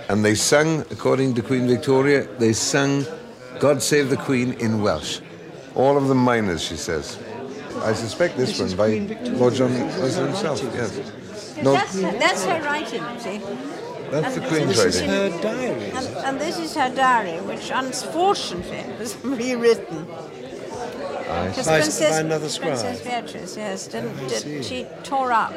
and 0.09 0.23
they 0.23 0.35
sang, 0.35 0.81
according 0.91 1.33
to 1.35 1.41
Queen 1.41 1.67
Victoria, 1.67 2.27
they 2.37 2.53
sang 2.53 3.05
"God 3.59 3.81
Save 3.81 4.09
the 4.09 4.17
Queen" 4.17 4.53
in 4.53 4.81
Welsh. 4.81 5.19
All 5.75 5.97
of 5.97 6.07
the 6.07 6.15
miners, 6.15 6.61
she 6.61 6.75
says. 6.75 7.17
I 7.83 7.93
suspect 7.93 8.35
this, 8.37 8.57
This 8.57 8.59
one 8.59 8.75
by 8.77 9.29
Lord 9.31 9.53
John 9.53 9.71
This 9.73 9.95
is 9.95 10.01
Wesley 10.01 10.21
her 10.21 10.27
himself. 10.27 10.63
writing, 10.63 10.79
Yes. 10.79 11.55
No, 11.63 11.73
That's, 11.73 11.93
that's 12.01 12.43
her 12.45 12.61
writing, 12.63 13.03
see. 13.19 13.41
That's 14.11 14.35
the 14.35 14.41
And 14.41 14.49
Queen's 14.49 14.67
this 14.83 14.95
writing. 15.01 15.09
in- 15.09 15.31
Her 15.31 15.41
diary, 15.41 15.91
And, 15.91 16.07
and 16.25 16.41
this 16.41 16.57
is 16.57 16.75
her 16.75 16.89
diary, 16.93 17.39
which 17.41 17.69
unfortunately 17.73 18.83
was 18.99 19.15
rewritten. 19.23 20.05
Because 20.05 21.67
By- 21.67 21.79
Princess, 21.79 22.09
by 22.09 22.19
another 22.21 22.49
scribe. 22.49 22.69
Princess 22.79 23.01
Beatrice, 23.01 23.55
yes, 23.55 23.87
didn't, 23.87 24.17
I 24.19 24.27
did, 24.27 24.65
she 24.65 24.87
tore 25.03 25.31
up. 25.31 25.53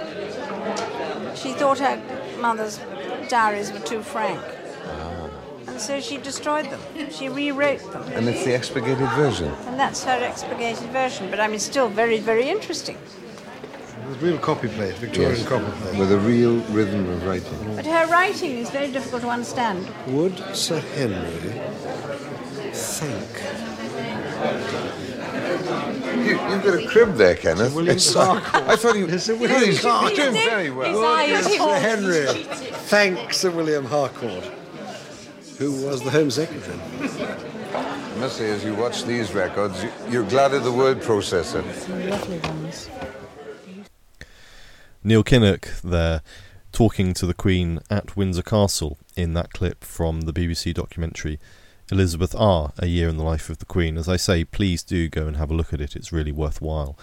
She 1.35 1.53
thought 1.55 1.79
her 1.79 2.01
mother's 2.41 2.79
diaries 3.29 3.73
were 3.73 3.81
too 3.81 4.03
frank. 4.03 4.41
Ah. 4.87 5.22
And 5.73 5.81
so 5.81 6.01
she 6.03 6.19
destroyed 6.19 6.67
them. 6.67 6.81
She 7.11 7.31
rewrote 7.31 7.81
them. 7.93 8.03
And 8.13 8.29
it's 8.29 8.45
the 8.45 8.53
expurgated 8.55 9.09
version. 9.13 9.49
And 9.67 9.81
that's 9.81 10.05
her 10.05 10.23
expurgated 10.23 10.91
version. 10.91 11.31
But 11.31 11.41
I 11.41 11.49
mean, 11.49 11.59
still 11.59 11.89
very, 11.89 12.19
very 12.19 12.51
interesting. 12.51 12.99
With 14.07 14.21
real 14.21 14.37
copperplate, 14.37 14.95
Victorian 14.97 15.37
Yes, 15.39 15.49
copy 15.49 15.65
plate. 15.81 15.99
With 15.99 16.13
a 16.13 16.19
real 16.19 16.57
rhythm 16.77 17.09
of 17.09 17.27
writing. 17.27 17.75
But 17.75 17.87
her 17.87 18.07
writing 18.09 18.59
is 18.59 18.69
very 18.69 18.93
difficult 18.93 19.23
to 19.23 19.29
understand. 19.31 19.89
Would 20.09 20.37
Sir 20.55 20.81
Henry 20.81 21.59
thank 22.75 23.41
You, 26.27 26.33
you've 26.51 26.63
got 26.65 26.75
a 26.85 26.87
crib 26.87 27.15
there, 27.15 27.35
Kenneth. 27.35 27.75
William 27.75 27.97
It's 27.97 28.15
like- 28.15 28.43
Harcourt. 28.43 28.71
I 28.71 28.77
thought 28.77 28.97
you. 28.97 29.07
Is 29.07 29.29
it 29.29 29.35
you 29.35 29.41
William 29.41 29.63
he's 29.63 29.81
doing 29.81 30.35
very 30.35 30.71
well. 30.71 30.91
His 30.91 31.43
eyes 31.43 31.57
Sir 31.57 31.81
Henry 31.81 32.45
thank 32.93 33.33
Sir 33.33 33.51
William 33.51 33.87
Harcourt, 33.87 34.45
who 35.63 35.87
was 35.87 36.03
the 36.03 36.11
Home 36.11 36.29
Secretary? 36.29 36.77
I 37.73 38.19
must 38.19 38.37
say, 38.37 38.51
as 38.51 38.65
you 38.65 38.75
watch 38.75 39.05
these 39.05 39.33
records, 39.33 39.81
you- 39.83 39.93
you're 40.11 40.29
glad 40.29 40.55
of 40.55 40.65
the 40.65 40.73
word 40.73 41.01
processor. 41.01 41.63
Lovely 42.11 42.39
ones. 42.39 42.89
Neil 45.05 45.23
Kinnock 45.23 45.81
there 45.83 46.23
talking 46.73 47.15
to 47.15 47.27
the 47.27 47.35
Queen 47.35 47.79
at 47.89 48.17
Windsor 48.17 48.43
Castle 48.43 48.99
in 49.15 49.35
that 49.35 49.53
clip 49.53 49.85
from 49.85 50.23
the 50.23 50.33
BBC 50.33 50.73
documentary 50.73 51.39
Elizabeth 51.93 52.35
R. 52.37 52.73
A 52.79 52.87
Year 52.87 53.09
in 53.09 53.17
the 53.17 53.25
Life 53.25 53.49
of 53.49 53.59
the 53.59 53.65
Queen. 53.67 53.97
As 53.97 54.09
I 54.09 54.17
say, 54.17 54.45
please 54.45 54.83
do 54.83 55.09
go 55.09 55.27
and 55.29 55.37
have 55.37 55.51
a 55.51 55.55
look 55.55 55.73
at 55.73 55.81
it, 55.81 55.95
it's 55.95 56.11
really 56.13 56.33
worthwhile. 56.33 56.99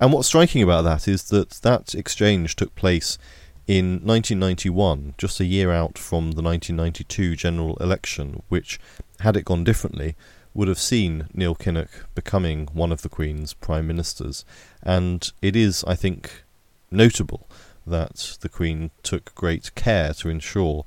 And 0.00 0.12
what's 0.12 0.26
striking 0.28 0.62
about 0.62 0.82
that 0.82 1.06
is 1.06 1.24
that 1.24 1.50
that 1.62 1.94
exchange 1.94 2.56
took 2.56 2.74
place 2.74 3.18
in 3.66 4.00
1991, 4.04 5.14
just 5.16 5.40
a 5.40 5.44
year 5.44 5.70
out 5.70 5.96
from 5.96 6.32
the 6.32 6.42
1992 6.42 7.36
general 7.36 7.76
election, 7.76 8.42
which, 8.48 8.78
had 9.20 9.36
it 9.36 9.44
gone 9.44 9.64
differently, 9.64 10.16
would 10.52 10.68
have 10.68 10.78
seen 10.78 11.28
Neil 11.32 11.54
Kinnock 11.54 11.88
becoming 12.14 12.68
one 12.72 12.92
of 12.92 13.02
the 13.02 13.08
Queen's 13.08 13.54
prime 13.54 13.86
ministers. 13.86 14.44
And 14.82 15.32
it 15.42 15.56
is, 15.56 15.82
I 15.86 15.94
think, 15.94 16.44
notable 16.90 17.48
that 17.86 18.36
the 18.40 18.48
Queen 18.48 18.90
took 19.02 19.34
great 19.34 19.74
care 19.74 20.12
to 20.14 20.28
ensure 20.28 20.84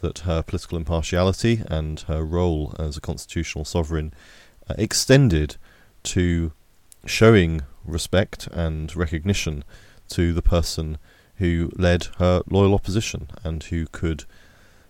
that 0.00 0.20
her 0.20 0.42
political 0.42 0.78
impartiality 0.78 1.62
and 1.66 2.00
her 2.00 2.24
role 2.24 2.74
as 2.78 2.96
a 2.96 3.00
constitutional 3.00 3.64
sovereign 3.64 4.14
uh, 4.68 4.74
extended 4.78 5.56
to 6.02 6.52
showing 7.04 7.62
respect 7.84 8.46
and 8.48 8.94
recognition 8.94 9.64
to 10.08 10.32
the 10.32 10.42
person 10.42 10.98
who 11.40 11.72
led 11.74 12.04
her 12.18 12.42
loyal 12.48 12.74
opposition 12.74 13.28
and 13.42 13.64
who 13.64 13.86
could 13.86 14.24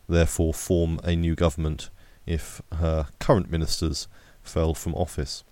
therefore 0.09 0.53
form 0.53 1.01
a 1.05 1.15
new 1.15 1.35
government 1.35 1.91
if 2.27 2.61
her 2.75 3.07
current 3.21 3.51
ministers 3.51 4.09
fell 4.43 4.75
from 4.75 4.95
office. 4.95 5.45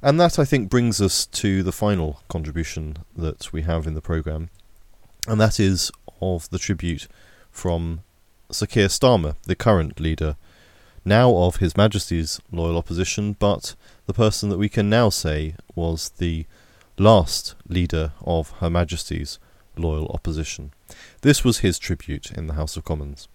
And 0.00 0.20
that, 0.20 0.38
I 0.38 0.44
think, 0.44 0.70
brings 0.70 1.00
us 1.00 1.26
to 1.26 1.64
the 1.64 1.72
final 1.72 2.20
contribution 2.28 2.98
that 3.16 3.52
we 3.52 3.62
have 3.62 3.88
in 3.88 3.94
the 3.94 4.00
programme, 4.00 4.50
and 5.26 5.40
that 5.40 5.58
is 5.58 5.90
of 6.22 6.48
the 6.50 6.60
tribute 6.60 7.08
from 7.50 8.02
Sir 8.50 8.66
Keir 8.66 8.86
Starmer, 8.86 9.34
the 9.42 9.56
current 9.56 9.98
leader, 9.98 10.36
now 11.04 11.36
of 11.36 11.56
His 11.56 11.76
Majesty's 11.76 12.40
loyal 12.52 12.78
opposition, 12.78 13.34
but 13.40 13.74
the 14.06 14.14
person 14.14 14.48
that 14.50 14.58
we 14.58 14.68
can 14.68 14.88
now 14.88 15.08
say 15.08 15.56
was 15.74 16.10
the 16.10 16.46
last 16.98 17.56
leader 17.68 18.12
of 18.24 18.50
Her 18.60 18.70
Majesty's 18.70 19.40
loyal 19.78 20.08
opposition. 20.08 20.72
This 21.22 21.44
was 21.44 21.58
his 21.58 21.78
tribute 21.78 22.30
in 22.30 22.46
the 22.46 22.54
House 22.54 22.76
of 22.76 22.84
Commons. 22.84 23.28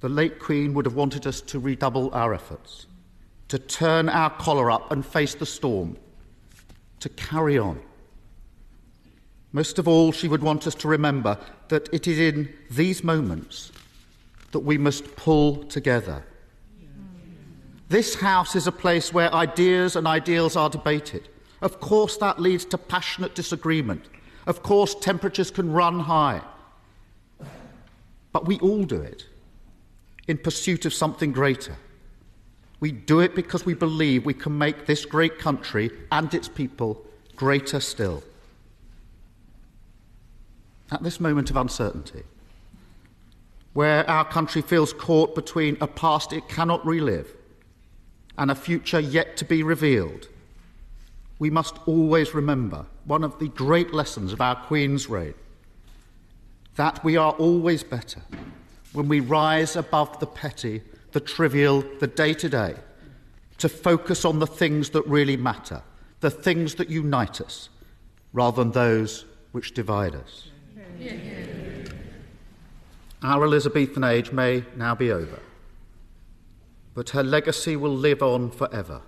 The 0.00 0.08
late 0.08 0.38
Queen 0.38 0.74
would 0.74 0.84
have 0.84 0.94
wanted 0.94 1.26
us 1.26 1.40
to 1.42 1.58
redouble 1.58 2.10
our 2.12 2.32
efforts, 2.32 2.86
to 3.48 3.58
turn 3.58 4.08
our 4.08 4.30
collar 4.30 4.70
up 4.70 4.92
and 4.92 5.04
face 5.04 5.34
the 5.34 5.46
storm, 5.46 5.96
to 7.00 7.08
carry 7.08 7.58
on. 7.58 7.80
Most 9.52 9.78
of 9.78 9.88
all, 9.88 10.12
she 10.12 10.28
would 10.28 10.42
want 10.42 10.66
us 10.66 10.74
to 10.76 10.88
remember 10.88 11.38
that 11.68 11.88
it 11.92 12.06
is 12.06 12.18
in 12.18 12.52
these 12.70 13.02
moments 13.02 13.72
that 14.52 14.60
we 14.60 14.78
must 14.78 15.16
pull 15.16 15.64
together. 15.64 16.24
This 17.88 18.14
house 18.14 18.54
is 18.54 18.66
a 18.66 18.72
place 18.72 19.12
where 19.12 19.32
ideas 19.32 19.96
and 19.96 20.06
ideals 20.06 20.56
are 20.56 20.68
debated. 20.68 21.28
Of 21.62 21.80
course, 21.80 22.18
that 22.18 22.38
leads 22.38 22.66
to 22.66 22.78
passionate 22.78 23.34
disagreement. 23.34 24.04
Of 24.48 24.62
course, 24.62 24.94
temperatures 24.94 25.50
can 25.50 25.70
run 25.72 26.00
high. 26.00 26.40
But 28.32 28.46
we 28.46 28.58
all 28.60 28.82
do 28.84 29.00
it 29.00 29.26
in 30.26 30.38
pursuit 30.38 30.86
of 30.86 30.94
something 30.94 31.32
greater. 31.32 31.76
We 32.80 32.90
do 32.90 33.20
it 33.20 33.34
because 33.34 33.66
we 33.66 33.74
believe 33.74 34.24
we 34.24 34.32
can 34.34 34.56
make 34.56 34.86
this 34.86 35.04
great 35.04 35.38
country 35.38 35.90
and 36.10 36.32
its 36.32 36.48
people 36.48 37.04
greater 37.36 37.78
still. 37.78 38.22
At 40.90 41.02
this 41.02 41.20
moment 41.20 41.50
of 41.50 41.56
uncertainty, 41.56 42.22
where 43.74 44.08
our 44.08 44.24
country 44.24 44.62
feels 44.62 44.94
caught 44.94 45.34
between 45.34 45.76
a 45.82 45.86
past 45.86 46.32
it 46.32 46.48
cannot 46.48 46.86
relive 46.86 47.34
and 48.38 48.50
a 48.50 48.54
future 48.54 49.00
yet 49.00 49.36
to 49.36 49.44
be 49.44 49.62
revealed, 49.62 50.28
we 51.38 51.50
must 51.50 51.76
always 51.86 52.34
remember 52.34 52.84
one 53.04 53.24
of 53.24 53.38
the 53.38 53.48
great 53.48 53.92
lessons 53.94 54.32
of 54.32 54.40
our 54.40 54.56
Queen's 54.56 55.08
reign 55.08 55.34
that 56.76 57.02
we 57.02 57.16
are 57.16 57.32
always 57.32 57.82
better 57.82 58.20
when 58.92 59.08
we 59.08 59.18
rise 59.20 59.74
above 59.74 60.20
the 60.20 60.26
petty, 60.26 60.80
the 61.12 61.20
trivial, 61.20 61.84
the 61.98 62.06
day 62.06 62.32
to 62.32 62.48
day, 62.48 62.74
to 63.58 63.68
focus 63.68 64.24
on 64.24 64.38
the 64.38 64.46
things 64.46 64.90
that 64.90 65.04
really 65.06 65.36
matter, 65.36 65.82
the 66.20 66.30
things 66.30 66.76
that 66.76 66.88
unite 66.88 67.40
us, 67.40 67.68
rather 68.32 68.62
than 68.62 68.70
those 68.70 69.24
which 69.50 69.74
divide 69.74 70.14
us. 70.14 70.50
Our 73.22 73.44
Elizabethan 73.44 74.04
age 74.04 74.30
may 74.30 74.64
now 74.76 74.94
be 74.94 75.10
over, 75.10 75.40
but 76.94 77.10
her 77.10 77.24
legacy 77.24 77.74
will 77.74 77.94
live 77.94 78.22
on 78.22 78.50
forever. 78.52 79.02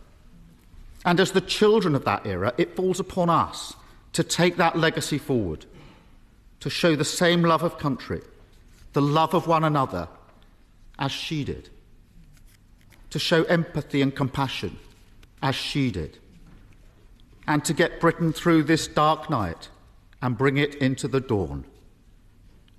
And 1.04 1.18
as 1.18 1.32
the 1.32 1.40
children 1.40 1.94
of 1.94 2.04
that 2.04 2.26
era, 2.26 2.52
it 2.58 2.76
falls 2.76 3.00
upon 3.00 3.30
us 3.30 3.74
to 4.12 4.22
take 4.22 4.56
that 4.56 4.76
legacy 4.76 5.18
forward, 5.18 5.66
to 6.60 6.68
show 6.68 6.94
the 6.94 7.04
same 7.04 7.42
love 7.42 7.62
of 7.62 7.78
country, 7.78 8.20
the 8.92 9.02
love 9.02 9.34
of 9.34 9.46
one 9.46 9.64
another, 9.64 10.08
as 10.98 11.12
she 11.12 11.44
did, 11.44 11.70
to 13.08 13.18
show 13.18 13.44
empathy 13.44 14.02
and 14.02 14.14
compassion, 14.14 14.78
as 15.42 15.54
she 15.54 15.90
did, 15.90 16.18
and 17.46 17.64
to 17.64 17.72
get 17.72 18.00
Britain 18.00 18.32
through 18.32 18.64
this 18.64 18.86
dark 18.86 19.30
night 19.30 19.68
and 20.20 20.36
bring 20.36 20.58
it 20.58 20.74
into 20.76 21.08
the 21.08 21.20
dawn, 21.20 21.64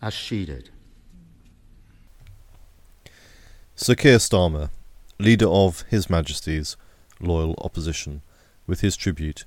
as 0.02 0.14
she 0.14 0.46
did. 0.46 0.70
Sir 3.76 3.96
Keir 3.96 4.18
Starmer, 4.18 4.70
leader 5.18 5.48
of 5.48 5.82
His 5.90 6.08
Majesty's 6.08 6.78
loyal 7.22 7.56
opposition, 7.60 8.22
with 8.68 8.82
his 8.82 8.96
tribute 8.96 9.46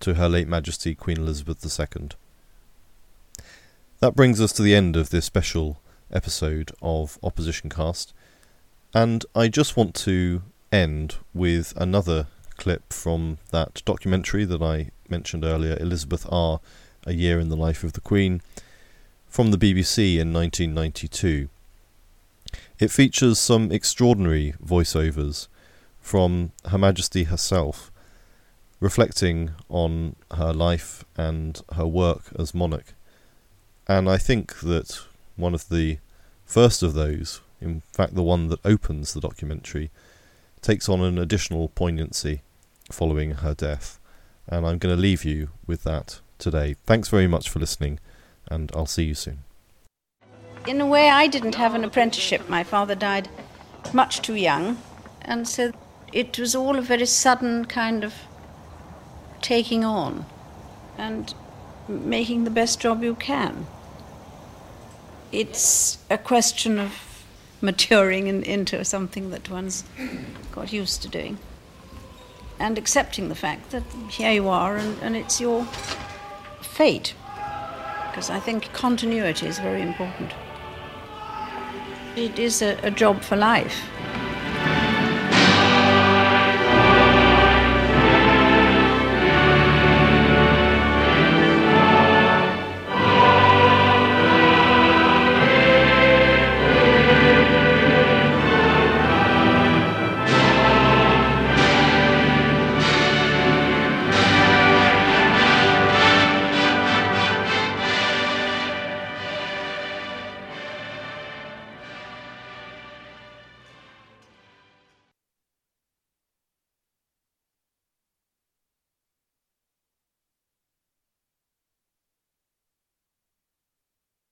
to 0.00 0.14
Her 0.14 0.28
late 0.28 0.48
Majesty 0.48 0.94
Queen 0.94 1.18
Elizabeth 1.18 1.64
II. 1.64 2.08
That 4.00 4.16
brings 4.16 4.40
us 4.40 4.52
to 4.52 4.62
the 4.62 4.74
end 4.74 4.96
of 4.96 5.10
this 5.10 5.26
special 5.26 5.80
episode 6.10 6.72
of 6.80 7.18
Opposition 7.22 7.68
Cast, 7.68 8.14
and 8.94 9.24
I 9.34 9.48
just 9.48 9.76
want 9.76 9.94
to 9.96 10.42
end 10.72 11.16
with 11.34 11.74
another 11.76 12.26
clip 12.56 12.92
from 12.92 13.38
that 13.50 13.82
documentary 13.84 14.44
that 14.44 14.62
I 14.62 14.90
mentioned 15.08 15.44
earlier, 15.44 15.76
Elizabeth 15.80 16.26
R. 16.30 16.60
A 17.06 17.12
Year 17.12 17.40
in 17.40 17.48
the 17.48 17.56
Life 17.56 17.84
of 17.84 17.94
the 17.94 18.00
Queen, 18.00 18.42
from 19.28 19.50
the 19.50 19.58
BBC 19.58 20.18
in 20.18 20.32
1992. 20.32 21.48
It 22.78 22.90
features 22.90 23.38
some 23.38 23.70
extraordinary 23.70 24.54
voiceovers 24.64 25.48
from 26.00 26.52
Her 26.66 26.78
Majesty 26.78 27.24
herself, 27.24 27.90
reflecting 28.80 29.50
on 29.68 30.16
her 30.36 30.52
life 30.52 31.04
and 31.16 31.60
her 31.74 31.86
work 31.86 32.32
as 32.38 32.54
monarch. 32.54 32.94
And 33.86 34.08
I 34.08 34.16
think 34.16 34.60
that 34.60 35.00
one 35.36 35.54
of 35.54 35.68
the 35.68 35.98
first 36.44 36.82
of 36.82 36.94
those, 36.94 37.40
in 37.60 37.82
fact, 37.92 38.14
the 38.14 38.22
one 38.22 38.48
that 38.48 38.64
opens 38.64 39.12
the 39.12 39.20
documentary, 39.20 39.90
takes 40.62 40.88
on 40.88 41.00
an 41.00 41.18
additional 41.18 41.68
poignancy 41.68 42.42
following 42.90 43.32
her 43.32 43.54
death. 43.54 43.98
And 44.46 44.66
I'm 44.66 44.78
going 44.78 44.94
to 44.94 45.00
leave 45.00 45.24
you 45.24 45.50
with 45.66 45.82
that 45.84 46.20
today. 46.38 46.74
Thanks 46.86 47.08
very 47.08 47.26
much 47.26 47.48
for 47.48 47.58
listening, 47.58 48.00
and 48.50 48.70
I'll 48.74 48.86
see 48.86 49.04
you 49.04 49.14
soon 49.14 49.44
in 50.66 50.80
a 50.80 50.86
way, 50.86 51.08
I 51.08 51.26
didn't 51.26 51.54
have 51.54 51.74
an 51.74 51.84
apprenticeship. 51.84 52.48
My 52.48 52.62
father 52.62 52.94
died 52.94 53.28
much 53.92 54.22
too 54.22 54.34
young, 54.34 54.78
and 55.22 55.46
so 55.48 55.72
it 56.12 56.38
was 56.38 56.54
all 56.54 56.76
a 56.76 56.82
very 56.82 57.06
sudden 57.06 57.64
kind 57.64 58.04
of 58.04 58.14
taking 59.40 59.84
on 59.84 60.26
and 60.98 61.34
making 61.88 62.44
the 62.44 62.50
best 62.50 62.80
job 62.80 63.02
you 63.02 63.14
can. 63.14 63.66
It's 65.32 65.98
a 66.10 66.18
question 66.18 66.78
of 66.78 67.24
maturing 67.60 68.26
in, 68.26 68.42
into 68.42 68.84
something 68.84 69.30
that 69.30 69.48
one's 69.48 69.84
got 70.52 70.72
used 70.72 71.02
to 71.02 71.08
doing 71.08 71.38
and 72.58 72.76
accepting 72.76 73.28
the 73.28 73.34
fact 73.34 73.70
that 73.70 73.82
here 74.10 74.32
you 74.32 74.48
are 74.48 74.76
and, 74.76 74.98
and 75.02 75.16
it's 75.16 75.40
your 75.40 75.64
fate. 76.60 77.14
Because 78.08 78.28
I 78.28 78.40
think 78.40 78.72
continuity 78.72 79.46
is 79.46 79.58
very 79.58 79.80
important. 79.80 80.32
It 82.16 82.38
is 82.38 82.60
a, 82.60 82.76
a 82.82 82.90
job 82.90 83.22
for 83.22 83.36
life. 83.36 83.80